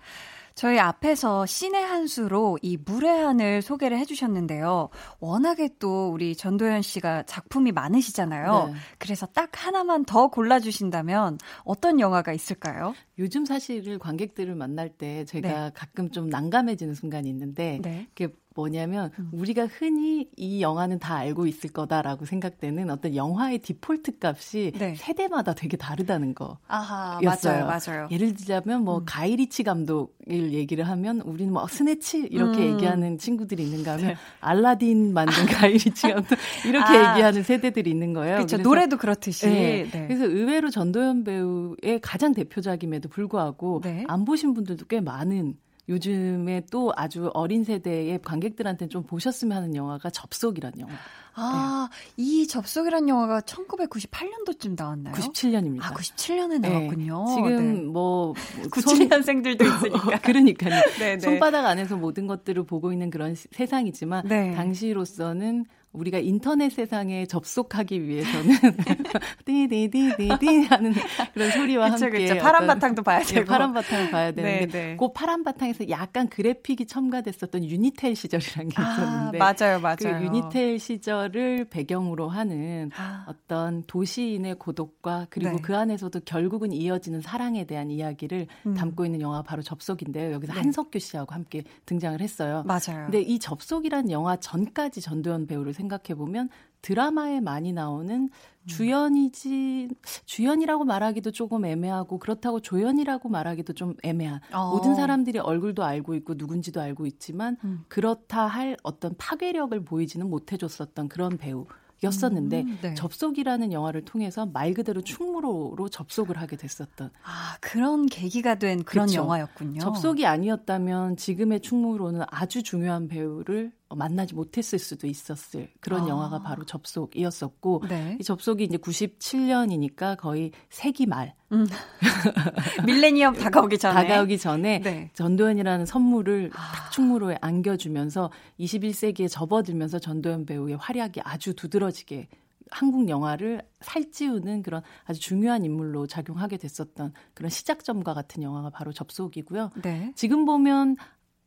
[0.61, 4.91] 저희 앞에서 신의 한 수로 이 무례한을 소개를 해주셨는데요.
[5.19, 8.67] 워낙에 또 우리 전도연 씨가 작품이 많으시잖아요.
[8.67, 8.75] 네.
[8.99, 12.95] 그래서 딱 하나만 더 골라주신다면 어떤 영화가 있을까요?
[13.19, 15.71] 요즘 사실을 관객들을 만날 때 제가 네.
[15.73, 18.07] 가끔 좀 난감해지는 순간이 있는데 네.
[18.55, 19.30] 뭐냐면 음.
[19.32, 24.94] 우리가 흔히 이 영화는 다 알고 있을 거다라고 생각되는 어떤 영화의 디폴트 값이 네.
[24.96, 26.59] 세대마다 되게 다르다는 거.
[26.66, 28.09] 아하, 맞아요, 맞아요.
[28.11, 29.05] 예를 들자면 뭐 음.
[29.07, 32.74] 가이리치 감독을 얘기를 하면 우리는 뭐 스네치 이렇게 음.
[32.74, 34.16] 얘기하는 친구들이 있는가 하면 네.
[34.40, 36.36] 알라딘 만든 가이리치 감독
[36.66, 37.12] 이렇게 아.
[37.12, 38.36] 얘기하는 세대들이 있는 거예요.
[38.36, 38.57] 그렇죠.
[38.59, 39.46] 노래도 그렇듯이.
[39.46, 39.88] 네.
[39.90, 40.07] 네.
[40.09, 44.05] 그래서 의외로 전도연 배우의 가장 대표작임에도 불구하고 네.
[44.09, 45.55] 안 보신 분들도 꽤 많은
[45.91, 50.93] 요즘에 또 아주 어린 세대의 관객들한테 좀 보셨으면 하는 영화가 접속이라는 영화.
[51.34, 52.12] 아, 네.
[52.16, 55.14] 이 접속이라는 영화가 1998년도쯤 나왔나요?
[55.14, 55.82] 97년입니다.
[55.82, 57.24] 아, 97년에 나왔군요.
[57.26, 57.34] 네.
[57.34, 57.80] 지금 네.
[57.82, 58.34] 뭐
[58.70, 60.18] 97년생들도 있으니까.
[60.22, 60.80] 그러니까요.
[60.99, 61.18] 네, 네.
[61.18, 64.55] 손바닥 안에서 모든 것들을 보고 있는 그런 세상이지만 네.
[64.55, 68.55] 당시로서는 우리가 인터넷 세상에 접속하기 위해서는
[69.45, 70.93] 띠디디디디 하는
[71.34, 72.41] 그런 소리와 그쵸, 함께 그쵸.
[72.41, 74.97] 파란 바탕도 봐야 예, 되고 파란 바탕을 봐야 되는데 네, 네.
[74.97, 79.97] 그 파란 바탕에서 약간 그래픽이 첨가됐었던 유니텔 시절이라는 게 아, 있었는데 아, 맞아요, 맞아요.
[79.99, 83.24] 그 유니텔 시절을 배경으로 하는 아.
[83.26, 85.62] 어떤 도시인의 고독과 그리고 네.
[85.62, 88.74] 그 안에서도 결국은 이어지는 사랑에 대한 이야기를 음.
[88.74, 90.32] 담고 있는 영화 바로 접속인데요.
[90.34, 90.61] 여기서 네.
[90.61, 92.62] 한석규 씨하고 함께 등장을 했어요.
[92.64, 93.07] 맞아요.
[93.07, 96.49] 근데 이 접속이란 영화 전까지 전도연 배우를 생각해 보면
[96.83, 98.31] 드라마에 많이 나오는
[98.66, 99.89] 주연이지
[100.24, 104.70] 주연이라고 말하기도 조금 애매하고 그렇다고 조연이라고 말하기도 좀 애매한 어.
[104.70, 107.85] 모든 사람들이 얼굴도 알고 있고 누군지도 알고 있지만 음.
[107.89, 111.66] 그렇다 할 어떤 파괴력을 보이지는 못해줬었던 그런 배우.
[112.03, 112.95] 였었는데 음, 네.
[112.95, 119.20] 접속이라는 영화를 통해서 말 그대로 충무로로 접속을 하게 됐었던 아 그런 계기가 된 그런 그렇죠.
[119.20, 119.81] 영화였군요.
[119.81, 126.09] 접속이 아니었다면 지금의 충무로는 아주 중요한 배우를 만나지 못했을 수도 있었을 그런 아.
[126.09, 128.16] 영화가 바로 접속이었었고 네.
[128.20, 131.66] 이 접속이 이제 97년이니까 거의 세기 말 음.
[132.86, 135.11] 밀레니엄 다가오기 전에 다가오기 전에 네.
[135.14, 136.72] 전도연이라는 선물을 아.
[136.72, 138.30] 딱 충무로에 안겨주면서
[138.61, 142.28] 21세기에 접어들면서 전도연 배우의 활약이 아주 두드러지게
[142.70, 149.70] 한국 영화를 살찌우는 그런 아주 중요한 인물로 작용하게 됐었던 그런 시작점과 같은 영화가 바로 접속이고요.
[149.82, 150.12] 네.
[150.14, 150.97] 지금 보면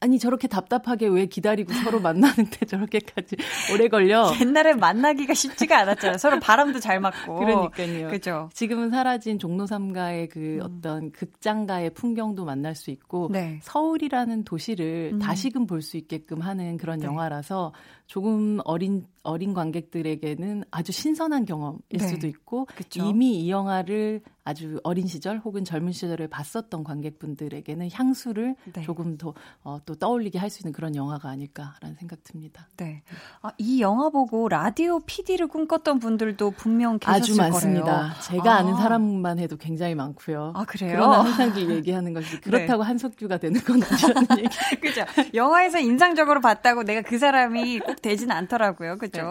[0.04, 3.38] 아니 저렇게 답답하게 왜 기다리고 서로 만나는데 저렇게까지
[3.74, 4.34] 오래 걸려?
[4.42, 6.18] 옛날에 만나기가 쉽지가 않았잖아요.
[6.18, 7.40] 서로 바람도 잘 맞고.
[7.40, 8.10] 그러니까요.
[8.10, 8.50] 그죠.
[8.54, 10.60] 지금은 사라진 종로 3가의 그 음.
[10.62, 13.60] 어떤 극장가의 풍경도 만날 수 있고 네.
[13.62, 15.20] 서울이라는 도시를 음.
[15.20, 17.06] 다시금 볼 수 있게끔 하는 그런 네.
[17.06, 17.74] 영화라서
[18.06, 22.08] 조금 어린 어린 관객들에게는 아주 신선한 경험일 네.
[22.08, 23.04] 수도 있고 그쵸?
[23.06, 28.82] 이미 이 영화를 아주 어린 시절 혹은 젊은 시절에 봤었던 관객분들에게는 향수를 네.
[28.82, 32.68] 조금 더 어, 또 떠올리게 할 수 있는 그런 영화가 아닐까라는 생각 듭니다.
[32.78, 33.02] 네.
[33.42, 37.84] 아, 이 영화 보고 라디오 PD를 꿈꿨던 분들도 분명 계셨을 아주 많습니다.
[37.86, 38.12] 거래요.
[38.22, 38.62] 제가 아.
[38.62, 40.52] 는 사람만 해도 굉장히 많고요.
[40.56, 40.92] 아 그래요?
[40.92, 42.40] 그러나 항상 얘기하는 것이 네.
[42.42, 42.88] 그렇다고 네.
[42.88, 44.50] 한석규가 되는 건 아니라는 얘기.
[44.82, 45.06] 그죠?
[45.34, 48.98] 영화에서 인상적으로 봤다고 내가 그 사람이 꼭 되진 않더라고요.
[48.98, 49.13] 그죠?
[49.14, 49.22] 네,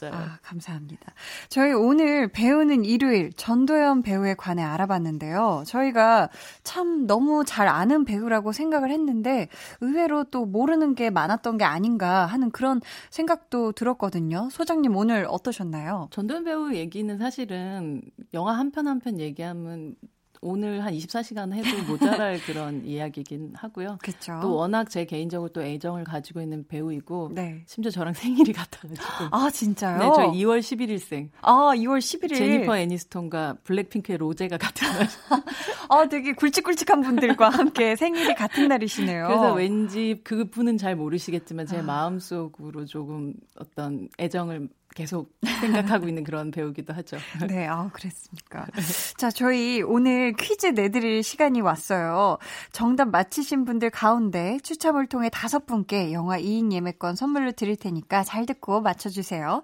[0.00, 0.14] 맞아요.
[0.14, 1.12] 아, 감사합니다.
[1.48, 5.64] 저희 오늘 배우는 일요일 전도연 배우에 관해 알아봤는데요.
[5.66, 6.28] 저희가
[6.62, 9.48] 참 너무 잘 아는 배우라고 생각을 했는데
[9.80, 14.48] 의외로 또 모르는 게 많았던 게 아닌가 하는 그런 생각도 들었거든요.
[14.50, 16.08] 소장님 오늘 어떠셨나요?
[16.10, 18.02] 전도연 배우 얘기는 사실은
[18.34, 19.94] 영화 한 편 한 편 얘기하면
[20.44, 23.98] 오늘 한 24시간 해도 모자랄 그런 이야기긴 하고요.
[24.02, 24.38] 그쵸.
[24.42, 27.62] 또 워낙 제 개인적으로 또 애정을 가지고 있는 배우이고 네.
[27.66, 29.06] 심지어 저랑 생일이 같아가지고.
[29.30, 29.98] 아 진짜요?
[29.98, 31.30] 네, 저 2월 11일생.
[31.40, 32.36] 아 2월 11일.
[32.36, 35.22] 제니퍼 애니스톤과 블랙핑크의 로제가 같아가지고.
[35.88, 39.26] 아 되게 굵직굵직한 분들과 함께 생일이 같은 날이시네요.
[39.26, 41.82] 그래서 왠지 그분은 잘 모르시겠지만 제 아.
[41.82, 47.18] 마음속으로 조금 어떤 애정을 계속 생각하고 있는 그런 배우기도 하죠.
[47.48, 48.66] 네, 아, 그랬습니까.
[49.16, 52.38] 자, 저희 오늘 퀴즈 내드릴 시간이 왔어요.
[52.72, 58.46] 정답 맞히신 분들 가운데 추첨을 통해 다섯 분께 영화 2인 예매권 선물로 드릴 테니까 잘
[58.46, 59.62] 듣고 맞춰주세요.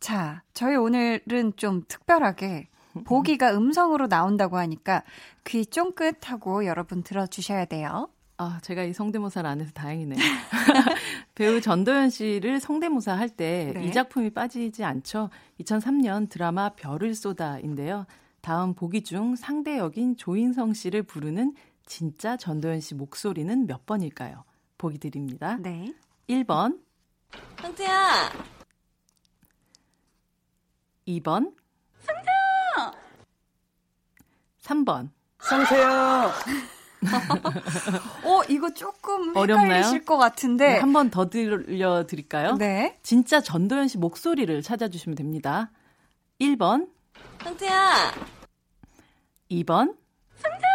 [0.00, 2.68] 자, 저희 오늘은 좀 특별하게
[3.04, 5.02] 보기가 음성으로 나온다고 하니까
[5.44, 8.08] 귀 쫑긋하고 여러분 들어주셔야 돼요.
[8.42, 10.18] 아, 제가 이 성대모사를 안 해서 다행이네요.
[11.36, 13.90] 배우 전도연 씨를 성대모사 할 때이 네.
[13.92, 15.30] 작품이 빠지지 않죠.
[15.60, 18.04] 2003년 드라마 별을 쏟아인데요.
[18.40, 21.54] 다음 보기 중 상대 역인 조인성 씨를 부르는
[21.86, 24.42] 진짜 전도연 씨 목소리는 몇 번일까요?
[24.76, 25.56] 보기 드립니다.
[25.60, 25.94] 네.
[26.28, 26.80] 1번.
[27.60, 28.32] 상태야!
[31.06, 31.54] 2번.
[32.00, 32.92] 상태야!
[34.62, 35.10] 3번.
[35.38, 36.32] 상태야!
[38.24, 40.74] 어, 이거 조금 헷갈리실 것 같은데.
[40.74, 42.56] 네, 한번 더 들려드릴까요?
[42.56, 42.98] 네.
[43.02, 45.70] 진짜 전도연 씨 목소리를 찾아주시면 됩니다.
[46.40, 46.88] 1번.
[47.42, 48.12] 상태야.
[49.50, 49.96] 2번.
[50.36, 50.71] 상태야.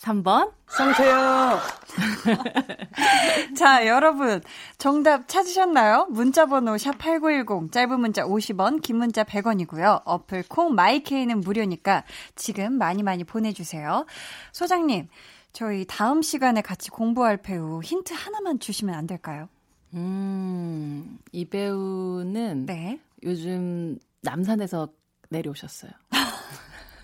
[0.00, 0.52] 3번.
[0.66, 1.60] 상태야.
[3.56, 4.40] 자, 여러분.
[4.78, 6.06] 정답 찾으셨나요?
[6.10, 10.02] 문자번호 샵8910, 짧은 문자 50원, 긴 문자 100원이고요.
[10.04, 14.06] 어플 콩 마이케이는 무료니까 지금 많이 많이 보내주세요.
[14.52, 15.08] 소장님,
[15.52, 19.48] 저희 다음 시간에 같이 공부할 배우 힌트 하나만 주시면 안 될까요?
[19.92, 23.00] 음, 이 배우는 네.
[23.22, 24.88] 요즘 남산에서
[25.28, 25.90] 내려오셨어요.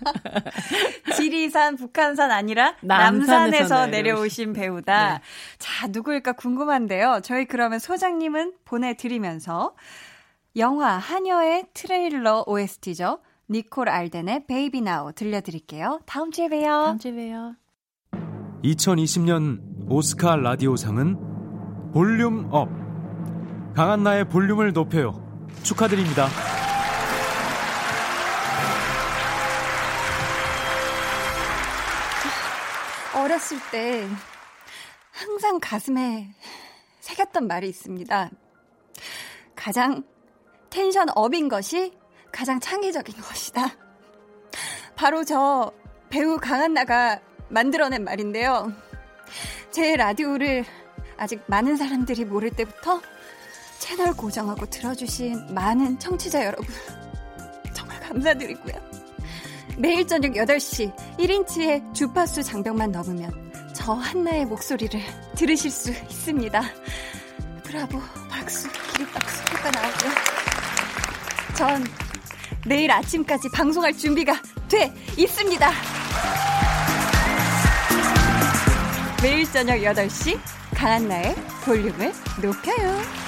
[1.15, 5.13] 지리산, 북한산 아니라 남산에서, 남산에서 내려오신 배우다.
[5.13, 5.21] 네.
[5.57, 7.21] 자, 누구일까 궁금한데요.
[7.23, 9.75] 저희 그러면 소장님은 보내드리면서
[10.57, 13.19] 영화 하녀의 트레일러 OST죠.
[13.49, 16.01] 니콜 알덴의 Baby Now 들려드릴게요.
[16.05, 16.83] 다음 주에 봬요.
[16.85, 17.55] 다음 주에 봬요.
[18.63, 22.69] 2020년 오스카 라디오상은 volume up.
[23.73, 25.23] 강한 나의 볼륨을 높여요.
[25.63, 26.27] 축하드립니다.
[33.27, 34.07] 어렸을 때
[35.11, 36.29] 항상 가슴에
[37.01, 38.31] 새겼던 말이 있습니다.
[39.53, 40.03] 가장
[40.69, 41.91] 텐션 업인 것이
[42.31, 43.75] 가장 창의적인 것이다.
[44.95, 45.73] 바로 저
[46.09, 47.19] 배우 강한나가
[47.49, 48.71] 만들어낸 말인데요.
[49.71, 50.63] 제 라디오를
[51.17, 53.01] 아직 많은 사람들이 모를 때부터
[53.79, 56.73] 채널 고정하고 들어주신 많은 청취자 여러분
[57.75, 58.96] 정말 감사드리고요.
[59.77, 63.31] 매일 저녁 8시 1인치의 주파수 장벽만 넘으면
[63.73, 64.99] 저 한나의 목소리를
[65.35, 66.61] 들으실 수 있습니다.
[67.63, 67.99] 브라보,
[68.29, 70.11] 박수, 기립박수 효과 나오고요.
[71.55, 71.83] 전
[72.65, 75.71] 내일 아침까지 방송할 준비가 돼 있습니다.
[79.21, 80.39] 매일 저녁 8시
[80.73, 82.11] 강한나의 볼륨을
[82.41, 83.26] 높여요.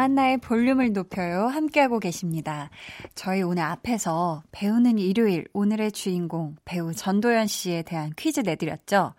[0.00, 1.46] 강한나의 볼륨을 높여요.
[1.48, 2.70] 함께하고 계십니다.
[3.14, 9.12] 저희 오늘 앞에서 배우는 일요일 오늘의 주인공 배우 전도연 씨에 대한 퀴즈 내드렸죠.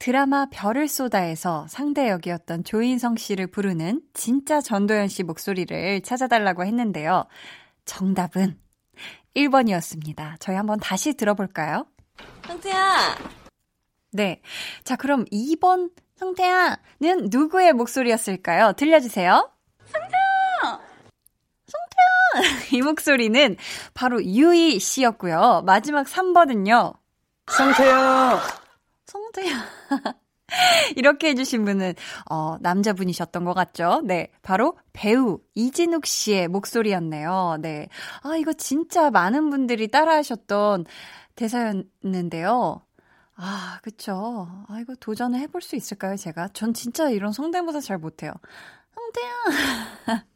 [0.00, 7.26] 드라마 별을 쏟아에서 상대 역이었던 조인성 씨를 부르는 진짜 전도연 씨 목소리를 찾아달라고 했는데요.
[7.84, 8.58] 정답은
[9.36, 10.36] 1번이었습니다.
[10.40, 11.86] 저희 한번 다시 들어볼까요?
[12.44, 13.18] 성태야!
[14.12, 14.40] 네.
[14.82, 18.72] 자, 그럼 2번 성태야는 누구의 목소리였을까요?
[18.72, 19.57] 들려주세요.
[22.72, 23.56] 이 목소리는
[23.94, 25.62] 바로 유이 씨였고요.
[25.66, 26.94] 마지막 3번은요.
[27.50, 28.40] 성태야!
[29.06, 29.64] 성태야.
[30.96, 31.94] 이렇게 해주신 분은,
[32.30, 34.00] 어, 남자분이셨던 것 같죠?
[34.04, 34.30] 네.
[34.42, 37.58] 바로 배우 이진욱 씨의 목소리였네요.
[37.60, 37.88] 네.
[38.22, 40.86] 아, 이거 진짜 많은 분들이 따라 하셨던
[41.34, 42.82] 대사였는데요.
[43.36, 44.48] 아, 그쵸.
[44.68, 46.48] 아, 이거 도전을 해볼 수 있을까요, 제가?
[46.54, 48.32] 전 진짜 이런 성대모사 잘 못해요.
[48.94, 49.34] 성태야.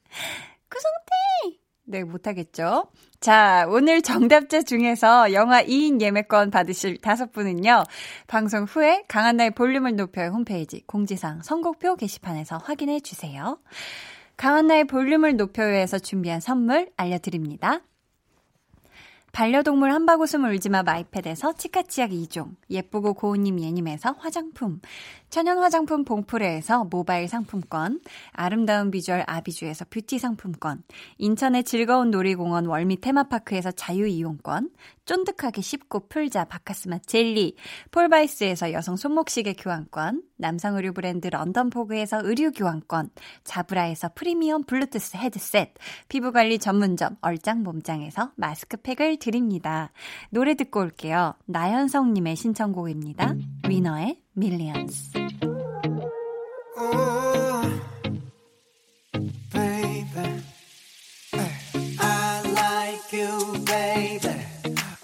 [0.70, 1.61] 구성태!
[1.92, 2.86] 네, 못하겠죠?
[3.20, 7.84] 자, 오늘 정답자 중에서 영화 2인 예매권 받으실 다섯 분은요,
[8.26, 13.58] 방송 후에 강한나의 볼륨을 높여 홈페이지 공지사항 선곡표 게시판에서 확인해 주세요.
[14.38, 17.82] 강한나의 볼륨을 높여요에서 준비한 선물 알려드립니다.
[19.32, 24.82] 반려동물 한바구음 울지마 마이패드에서 치카치약 2종, 예쁘고 고운님 예님에서 화장품,
[25.30, 28.00] 천연 화장품 봉프레에서 모바일 상품권,
[28.32, 30.82] 아름다운 비주얼 아비주에서 뷰티 상품권,
[31.16, 34.68] 인천의 즐거운 놀이공원 월미 테마파크에서 자유이용권,
[35.04, 37.56] 쫀득하게 씹고 풀자 박카스맛 젤리,
[37.90, 43.10] 폴바이스에서 여성 손목시계 교환권, 남성 의류 브랜드 런던포그에서 의류 교환권,
[43.44, 45.74] 자브라에서 프리미엄 블루투스 헤드셋,
[46.08, 49.92] 피부관리 전문점 얼짱 몸짱에서 마스크팩을 드립니다.
[50.30, 51.34] 노래 듣고 올게요.
[51.46, 53.34] 나연성님의 신청곡입니다.
[53.68, 55.12] 위너의 밀리언스.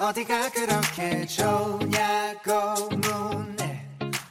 [0.09, 3.89] 어디가 그렇게 좋냐고 묻네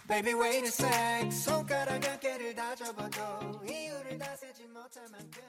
[0.07, 1.31] Baby wait a sec.
[1.31, 3.19] 손가락 한 개를 다 접어도
[3.63, 5.39] 이유를 다 세지 못할 만큼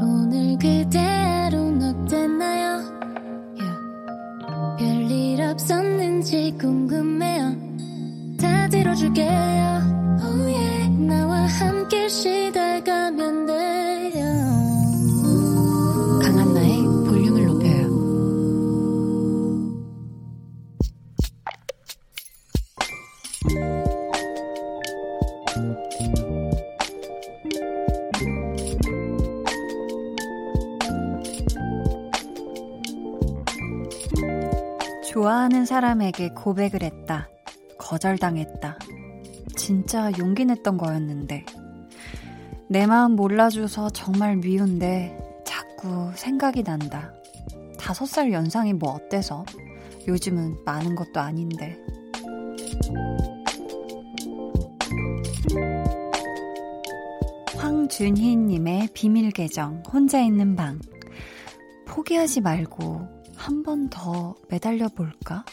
[0.00, 2.80] 오늘 그대로는 어땠나요?
[4.78, 7.56] 별일 없었는지 궁금해요.
[8.40, 10.20] 다 들어줄게요.
[10.22, 10.81] Oh yeah.
[10.98, 14.24] 나와 함께 쉬다가면 돼요
[16.22, 18.02] 강한나의 볼륨을 높여요
[35.04, 37.28] 좋아하는 사람에게 고백을 했다.
[37.78, 38.78] 거절당했다.
[39.62, 41.46] 진짜 용기 냈던 거였는데.
[42.68, 47.14] 내 마음 몰라줘서 정말 미운데 자꾸 생각이 난다.
[47.78, 49.44] 다섯 살 연상이 뭐 어때서?
[50.08, 51.78] 요즘은 많은 것도 아닌데.
[57.56, 60.80] 황준희님의 비밀 계정, 혼자 있는 방.
[61.86, 63.00] 포기하지 말고
[63.36, 65.44] 한 번 더 매달려 볼까?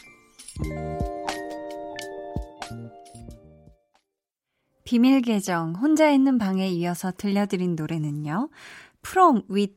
[4.90, 8.48] 비밀 계정 혼자 있는 방에 이어서 들려드린 노래는요.
[9.06, 9.74] From with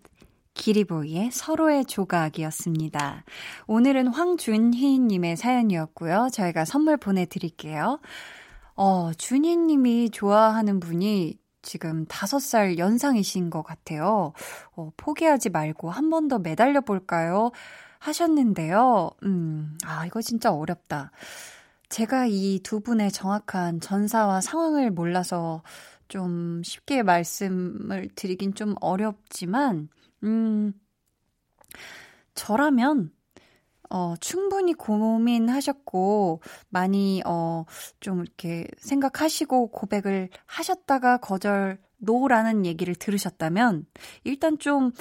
[0.55, 3.23] 기리보이의 서로의 조각이었습니다.
[3.67, 6.29] 오늘은 황준희님의 사연이었고요.
[6.33, 7.99] 저희가 선물 보내드릴게요.
[8.75, 14.33] 어, 준희님이 좋아하는 분이 지금 다섯 살 연상이신 것 같아요.
[14.75, 17.51] 어, 포기하지 말고 한 번 더 매달려 볼까요?
[17.99, 19.11] 하셨는데요.
[19.25, 21.11] 음, 아, 이거 진짜 어렵다.
[21.93, 25.61] 제가 이 두 분의 정확한 전사와 상황을 몰라서
[26.07, 29.89] 좀 쉽게 말씀을 드리긴 좀 어렵지만,
[30.23, 30.73] 음,
[32.33, 33.11] 저라면,
[33.91, 37.65] 어, 충분히 고민하셨고, 많이, 어,
[37.99, 43.85] 좀 이렇게 생각하시고 고백을 하셨다가 거절, 노라는 얘기를 들으셨다면,
[44.23, 44.91] 일단 좀,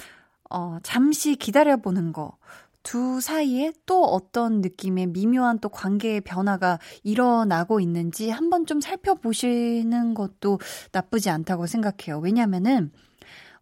[0.51, 2.37] 어, 잠시 기다려보는 거,
[2.83, 10.59] 두 사이에 또 어떤 느낌의 미묘한 또 관계의 변화가 일어나고 있는지 한번 좀 살펴보시는 것도
[10.91, 12.19] 나쁘지 않다고 생각해요.
[12.19, 12.91] 왜냐면은,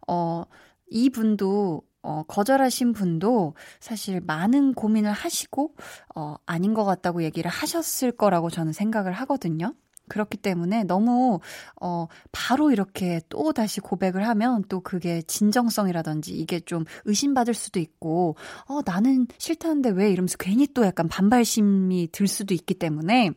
[0.08, 0.44] 어,
[0.88, 5.74] 이 분도 어, 거절하신 분도 사실 많은 고민을 하시고,
[6.16, 9.72] 어, 아닌 것 같다고 얘기를 하셨을 거라고 저는 생각을 하거든요.
[10.12, 11.40] 그렇기 때문에 너무
[11.80, 18.36] 어 바로 이렇게 또 다시 고백을 하면 또 그게 진정성이라든지 이게 좀 의심받을 수도 있고
[18.68, 23.30] 어 나는 싫다는데 왜 이러면서 괜히 또 약간 반발심이 들 수도 있기 때문에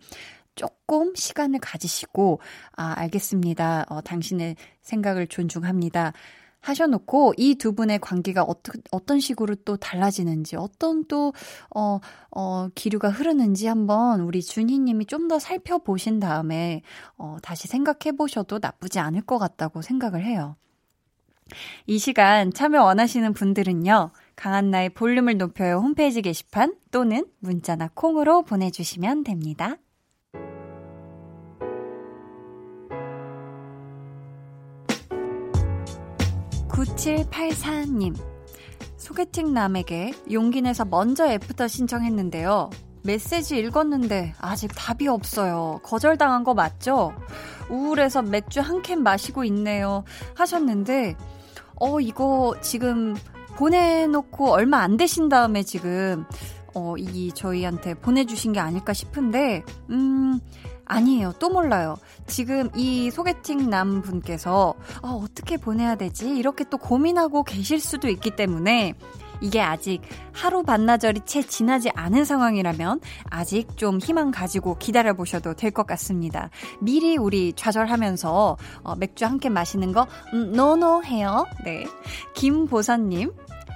[0.56, 2.42] 조금 시간을 가지시고
[2.76, 3.86] 아 알겠습니다.
[3.88, 6.12] 어 당신의 생각을 존중합니다.
[6.66, 11.34] 하셔놓고 이 두 분의 관계가 어떤 어떤 식으로 또 달라지는지 어떤 또
[11.76, 12.00] 어,
[12.32, 16.84] 어, 기류가 흐르는지 한번 우리 준희님이 좀 더 살펴보신 다음에
[17.18, 20.56] 어, 다시 생각해 보셔도 나쁘지 않을 것 같다고 생각을 해요.
[21.88, 24.12] 이 시간 참여 원하시는 분들은요.
[24.36, 29.78] 강한나의 볼륨을 높여요 홈페이지 게시판 또는 문자나 콩으로 보내주시면 됩니다.
[36.96, 38.16] 9784님.
[38.98, 42.70] 소개팅 남에게 용기 내서 먼저 애프터 신청했는데요.
[43.04, 45.80] 메시지 읽었는데 아직 답이 없어요.
[45.84, 47.14] 거절당한 거 맞죠?
[47.70, 50.04] 우울해서 맥주 한 캔 마시고 있네요.
[50.36, 51.16] 하셨는데,
[51.80, 53.16] 어, 이거 지금
[53.58, 56.26] 보내놓고 얼마 안 되신 다음에 지금,
[56.76, 60.40] 어, 이 저희한테 보내주신 게 아닐까 싶은데, 음,
[60.86, 61.34] 아니에요.
[61.40, 61.96] 또 몰라요.
[62.28, 66.30] 지금 이 소개팅 남 분께서 어, 어떻게 보내야 되지?
[66.30, 68.94] 이렇게 또 고민하고 계실 수도 있기 때문에
[69.42, 70.02] 이게 아직
[70.32, 76.50] 하루 반나절이 채 지나지 않은 상황이라면 아직 좀 희망 가지고 기다려 보셔도 될 것 같습니다.
[76.80, 81.46] 미리 우리 좌절하면서 어, 맥주 한 캔 마시는 거 음, 노노 해요.
[81.66, 81.86] 네.
[82.36, 83.32] 김보선님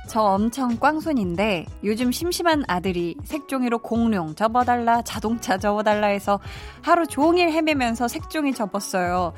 [0.10, 6.39] 저 엄청 꽝손인데 요즘 심심한 아들이 색종이로 공룡 접어달라 자동차 접어달라 해서
[6.82, 9.34] 하루 종일 헤매면서 색종이 접었어요.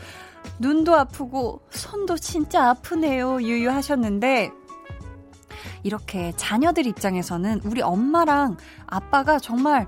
[0.59, 4.51] 눈도 아프고 손도 진짜 아프네요 유유하셨는데
[5.83, 8.55] 이렇게 자녀들 입장에서는 우리 엄마랑
[8.87, 9.87] 아빠가 정말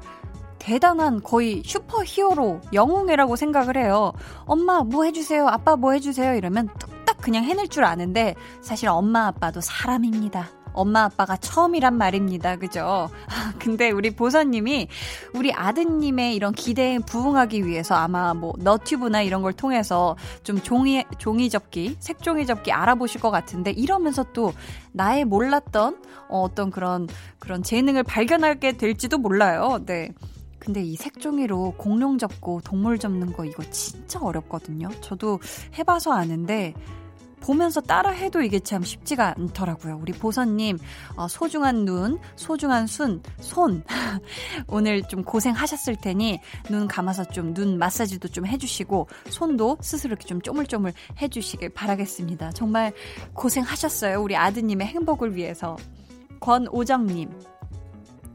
[0.59, 4.11] 대단한 거의 슈퍼 히어로 영웅이라고 생각을 해요.
[4.43, 5.47] 엄마 뭐 해주세요.
[5.47, 6.35] 아빠 뭐 해주세요.
[6.35, 10.62] 이러면 뚝딱 그냥 해낼 줄 아는데 사실 엄마 아빠도 사람입니다.
[10.73, 12.57] 엄마 아빠가 처음이란 말입니다.
[12.57, 13.09] 그죠?
[13.59, 14.87] 근데 우리 보선님이
[15.33, 21.49] 우리 아드님의 이런 기대에 부응하기 위해서 아마 뭐 너튜브나 이런 걸 통해서 좀 종이 종이
[21.49, 24.53] 접기, 색종이 접기 알아보실 것 같은데 이러면서 또
[24.91, 25.97] 나의 몰랐던
[26.29, 27.07] 어, 어떤 그런
[27.39, 29.79] 그런 재능을 발견하게 될지도 몰라요.
[29.85, 30.09] 네.
[30.59, 34.89] 근데 이 색종이로 공룡 접고 동물 접는 거 이거 진짜 어렵거든요.
[35.01, 35.39] 저도
[35.77, 36.73] 해봐서 아는데
[37.43, 39.99] 보면서 따라해도 이게 참 쉽지가 않더라고요.
[40.01, 40.79] 우리 보선님,
[41.15, 43.83] 어, 소중한 눈, 소중한 순, 손.
[44.67, 46.39] 오늘 좀 고생하셨을 테니
[46.69, 52.51] 눈 감아서 좀 눈 마사지도 좀 해주시고 손도 스스로 이렇게 좀 쪼물쪼물 해주시길 바라겠습니다.
[52.51, 52.93] 정말
[53.33, 54.21] 고생하셨어요.
[54.21, 55.77] 우리 아드님의 행복을 위해서.
[56.39, 57.29] 권오정님.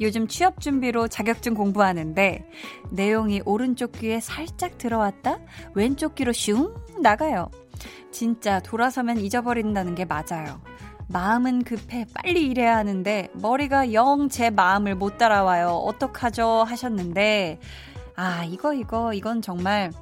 [0.00, 2.48] 요즘 취업 준비로 자격증 공부하는데
[2.90, 5.40] 내용이 오른쪽 귀에 살짝 들어왔다
[5.74, 7.50] 왼쪽 귀로 슝 나가요.
[8.18, 10.60] 진짜 돌아서면 잊어버린다는 게 맞아요.
[11.06, 15.68] 마음은 급해 빨리 일해야 하는데 머리가 영 제 마음을 못 따라와요.
[15.68, 16.64] 어떡하죠?
[16.66, 17.60] 하셨는데
[18.16, 19.92] 아 이거 이거 이건 정말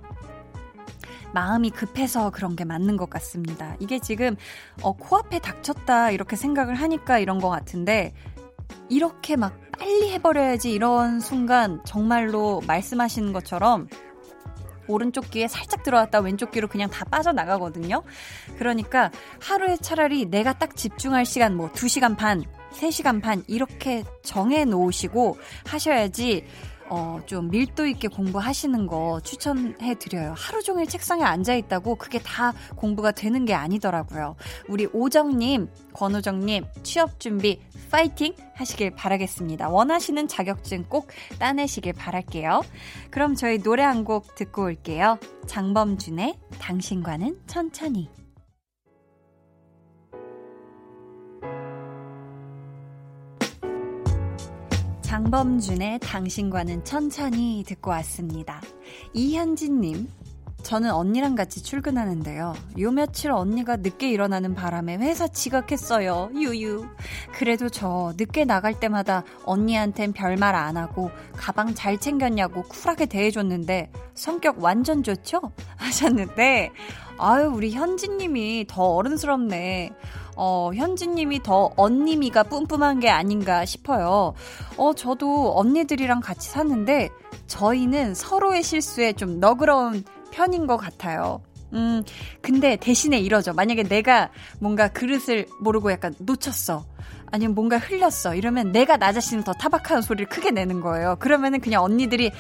[1.35, 3.77] 마음이 급해서 그런 게 맞는 것 같습니다.
[3.81, 4.35] 이게 지금
[4.81, 8.15] 어, 코앞에 닥쳤다 이렇게 생각을 하니까 이런 것 같은데
[8.89, 13.89] 이렇게 막 빨리 해버려야지 이런 순간 정말로 말씀하시는 것처럼
[14.89, 18.03] 오른쪽 귀에 살짝 들어왔다 왼쪽 귀로 그냥 다 빠져나가거든요.
[18.59, 19.11] 그러니까
[19.41, 26.45] 하루에 차라리 내가 딱 집중할 시간 뭐 2시간 반, 3시간 반 이렇게 정해 놓으시고 하셔야지
[26.89, 30.35] 어, 좀 밀도 있게 공부하시는 거 추천해 드려요.
[30.37, 34.37] 하루 종일 책상에 앉아 있다고 그게 다 공부가 되는 게 아니더라고요.
[34.69, 37.61] 우리 오정님, 권우정님, 취업 준비
[37.91, 39.69] 파이팅 하시길 바라겠습니다.
[39.69, 41.09] 원하시는 자격증 꼭
[41.39, 42.63] 따내시길 바랄게요.
[43.11, 45.19] 그럼 저희 노래 한 곡 듣고 올게요.
[45.47, 48.09] 장범준의 당신과는 천천히.
[55.07, 58.61] 장범준의 당신과는 천천히 듣고 왔습니다.
[59.13, 60.09] 이현진님,
[60.65, 62.55] 저는 언니랑 같이 출근하는데요.
[62.81, 66.31] 요 며칠 언니가 늦게 일어나는 바람에 회사 지각했어요.
[66.35, 66.89] 유유.
[67.35, 74.61] 그래도 저 늦게 나갈 때마다 언니한텐 별말 안 하고 가방 잘 챙겼냐고 쿨하게 대해줬는데 성격
[74.61, 75.53] 완전 좋죠?
[75.79, 76.73] 하셨는데
[77.19, 79.93] 아유 우리 현진님이 더 어른스럽네.
[80.37, 84.35] 어, 현진님이 더 언니미가 뿜뿜한 게 아닌가 싶어요.
[84.77, 87.09] 어, 저도 언니들이랑 같이 샀는데
[87.47, 91.41] 저희는 서로의 실수에 좀 너그러운 편인 것 같아요.
[91.73, 92.03] 음,
[92.43, 93.53] 근데 대신에 이러죠.
[93.53, 94.31] 만약에 내가
[94.61, 96.85] 뭔가 그릇을 모르고 약간 놓쳤어.
[97.33, 98.35] 아니면 뭔가 흘렸어.
[98.35, 101.17] 이러면 내가 나 자신을 더 타박하는 소리를 크게 내는 거예요.
[101.19, 102.31] 그러면은 그냥 언니들이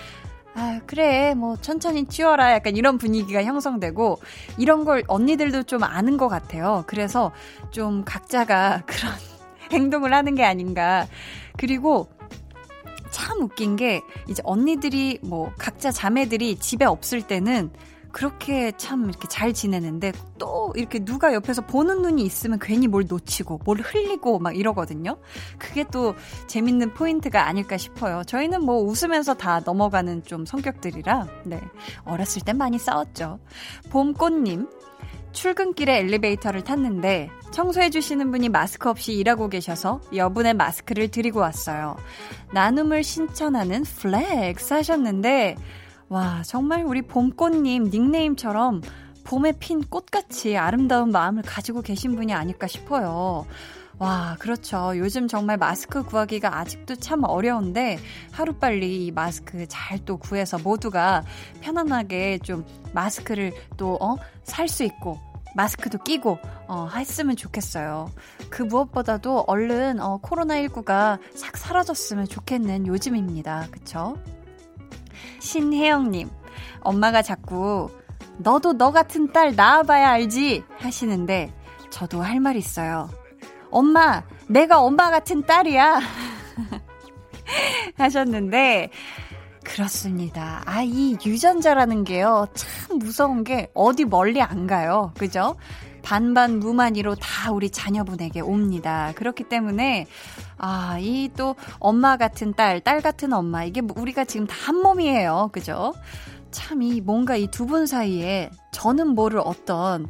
[0.58, 2.52] 아, 그래, 뭐, 천천히 치워라.
[2.52, 4.20] 약간 이런 분위기가 형성되고,
[4.56, 6.84] 이런 걸 언니들도 좀 아는 것 같아요.
[6.86, 7.30] 그래서
[7.70, 9.12] 좀 각자가 그런
[9.70, 11.06] 행동을 하는 게 아닌가.
[11.58, 12.08] 그리고
[13.10, 17.70] 참 웃긴 게 이제 언니들이 뭐 각자 자매들이 집에 없을 때는
[18.16, 23.60] 그렇게 참 이렇게 잘 지내는데 또 이렇게 누가 옆에서 보는 눈이 있으면 괜히 뭘 놓치고
[23.62, 25.18] 뭘 흘리고 막 이러거든요.
[25.58, 26.14] 그게 또
[26.46, 28.22] 재밌는 포인트가 아닐까 싶어요.
[28.24, 31.60] 저희는 뭐 웃으면서 다 넘어가는 좀 성격들이라 네.
[32.06, 33.38] 어렸을 땐 많이 싸웠죠.
[33.90, 34.66] 봄꽃님
[35.32, 41.96] 출근길에 엘리베이터를 탔는데 청소해주시는 분이 마스크 없이 일하고 계셔서 여분의 마스크를 드리고 왔어요.
[42.54, 45.56] 나눔을 실천하는 flex 하셨는데,
[46.08, 48.82] 와, 정말 우리 봄꽃님 닉네임처럼
[49.24, 53.44] 봄에 핀 꽃같이 아름다운 마음을 가지고 계신 분이 아닐까 싶어요.
[53.98, 54.92] 와, 그렇죠.
[54.98, 57.98] 요즘 정말 마스크 구하기가 아직도 참 어려운데
[58.30, 61.24] 하루빨리 이 마스크 잘 또 구해서 모두가
[61.62, 65.18] 편안하게 좀 마스크를 또, 어, 살 수 있고
[65.56, 66.38] 마스크도 끼고
[66.68, 68.12] 어, 했으면 좋겠어요.
[68.50, 73.66] 그 무엇보다도 얼른 어, 코로나19가 싹 사라졌으면 좋겠는 요즘입니다.
[73.72, 74.16] 그쵸?
[75.46, 76.28] 신혜영님,
[76.80, 77.88] 엄마가 자꾸
[78.38, 81.52] 너도 너 같은 딸 낳아봐야 알지 하시는데
[81.90, 83.08] 저도 할 말 있어요.
[83.70, 86.00] 엄마, 내가 엄마 같은 딸이야.
[87.96, 88.90] 하셨는데,
[89.64, 90.62] 그렇습니다.
[90.66, 95.12] 아, 이 유전자라는 게요, 참 무서운 게 어디 멀리 안 가요.
[95.16, 95.56] 그죠?
[96.06, 99.10] 반반 무만이로 다 우리 자녀분에게 옵니다.
[99.16, 100.06] 그렇기 때문에,
[100.56, 105.50] 아, 이 또 엄마 같은 딸, 딸 같은 엄마, 이게 우리가 지금 다 한 몸이에요.
[105.52, 105.94] 그죠?
[106.52, 110.06] 참 이 뭔가 이 두 분 사이에 저는 모를 어떤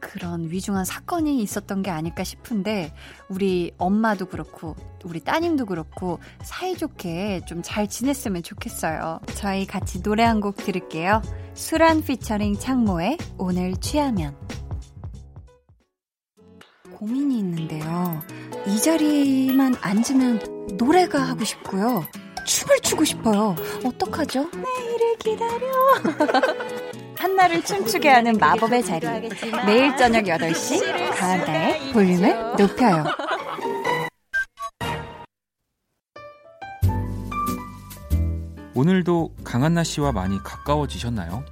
[0.00, 2.92] 그런 위중한 사건이 있었던 게 아닐까 싶은데
[3.28, 4.74] 우리 엄마도 그렇고
[5.04, 9.20] 우리 따님도 그렇고 사이좋게 좀 잘 지냈으면 좋겠어요.
[9.36, 11.22] 저희 같이 노래 한 곡 들을게요.
[11.54, 14.36] 수란 피처링 창모의 오늘 취하면
[16.96, 18.22] 고민이 있는데요.
[18.66, 22.06] 이 자리만 앉으면 노래가 하고 싶고요.
[22.46, 23.54] 춤을 추고 싶어요.
[23.84, 24.48] 어떡하죠?
[24.50, 25.66] 내일을 기다려.
[27.18, 29.28] 한나를 춤추게 하는 마법의 자리.
[29.66, 33.04] 매일 저녁 8시 가은다의 볼륨을 높여요.
[38.74, 41.44] 오늘도 강한나 씨와 많이 가까워지셨나요?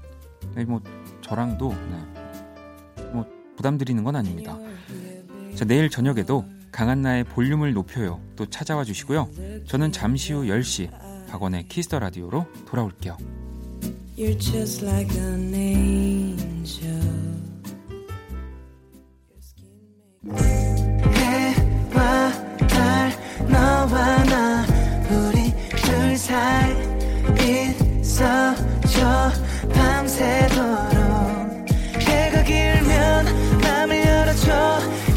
[0.55, 0.80] 네, 뭐
[1.20, 3.05] 저랑도 네.
[3.12, 3.26] 뭐
[3.57, 4.57] 부담 드리는 건 아닙니다.
[5.55, 8.20] 자, 내일 저녁에도 강한나의 볼륨을 높여요.
[8.36, 9.28] 또 찾아와 주시고요.
[9.66, 10.90] 저는 잠시 후 10시
[11.28, 13.16] 박원의 키스 더 라디오로 돌아올게요.
[14.16, 17.00] You're just like an angel.
[21.14, 22.32] 해와
[22.68, 23.12] 달
[23.48, 24.64] 너와 나
[25.11, 26.72] 우리 둘 사이
[28.00, 29.30] 있어줘
[29.72, 30.64] 밤새도록
[32.00, 34.78] 해가 길면 맘을 열어줘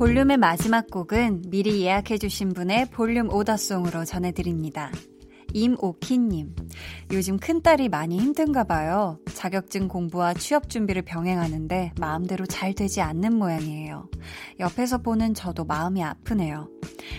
[0.00, 4.90] 볼륨의 마지막 곡은 미리 예약해주신 분의 볼륨 오더송으로 전해드립니다.
[5.52, 6.56] 임오키님.
[7.12, 9.18] 요즘 큰딸이 많이 힘든가 봐요.
[9.34, 14.08] 자격증 공부와 취업 준비를 병행하는데 마음대로 잘 되지 않는 모양이에요.
[14.58, 16.70] 옆에서 보는 저도 마음이 아프네요.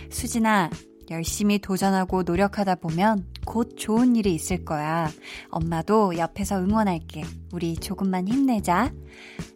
[0.10, 0.72] 수진아,
[1.10, 5.10] 열심히 도전하고 노력하다 보면 곧 좋은 일이 있을 거야.
[5.50, 7.24] 엄마도 옆에서 응원할게.
[7.52, 8.92] 우리 조금만 힘내자.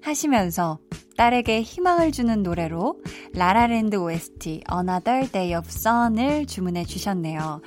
[0.01, 0.79] 하시면서
[1.17, 3.01] 딸에게 희망을 주는 노래로
[3.33, 7.61] 라라랜드 OST Another Day of Sun을 주문해 주셨네요.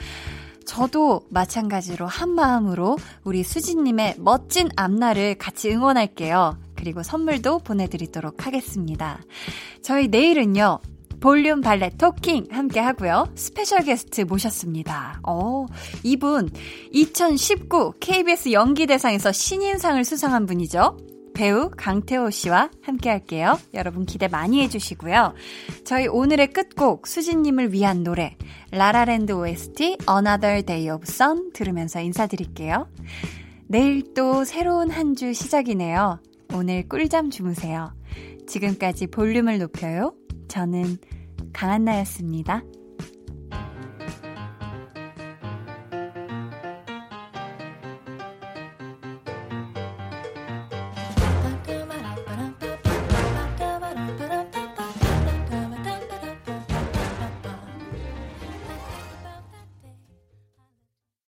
[0.67, 6.59] 저도 마찬가지로 한 마음으로 우리 수진님의 멋진 앞날을 같이 응원할게요.
[6.77, 9.19] 그리고 선물도 보내드리도록 하겠습니다.
[9.83, 10.79] 저희 내일은요,
[11.21, 13.29] 볼륨 발레 토킹 함께 하고요.
[13.35, 15.21] 스페셜 게스트 모셨습니다.
[15.27, 15.67] 어,
[16.05, 16.51] 이분
[16.93, 20.97] 2019 KBS 연기대상에서 신인상을 수상한 분이죠.
[21.35, 23.59] 배우 강태오 씨와 함께 할게요.
[23.75, 25.35] 여러분 기대 많이 해주시고요.
[25.85, 28.37] 저희 오늘의 끝곡 수진님을 위한 노래
[28.73, 32.89] 라라랜드 OST Another Day of Sun 들으면서 인사드릴게요.
[33.69, 36.21] 내일 또 새로운 한 주 시작이네요.
[36.55, 37.93] 오늘 꿀잠 주무세요.
[38.49, 40.15] 지금까지 볼륨을 높여요.
[40.49, 40.99] 저는
[41.53, 42.63] 강한나였습니다.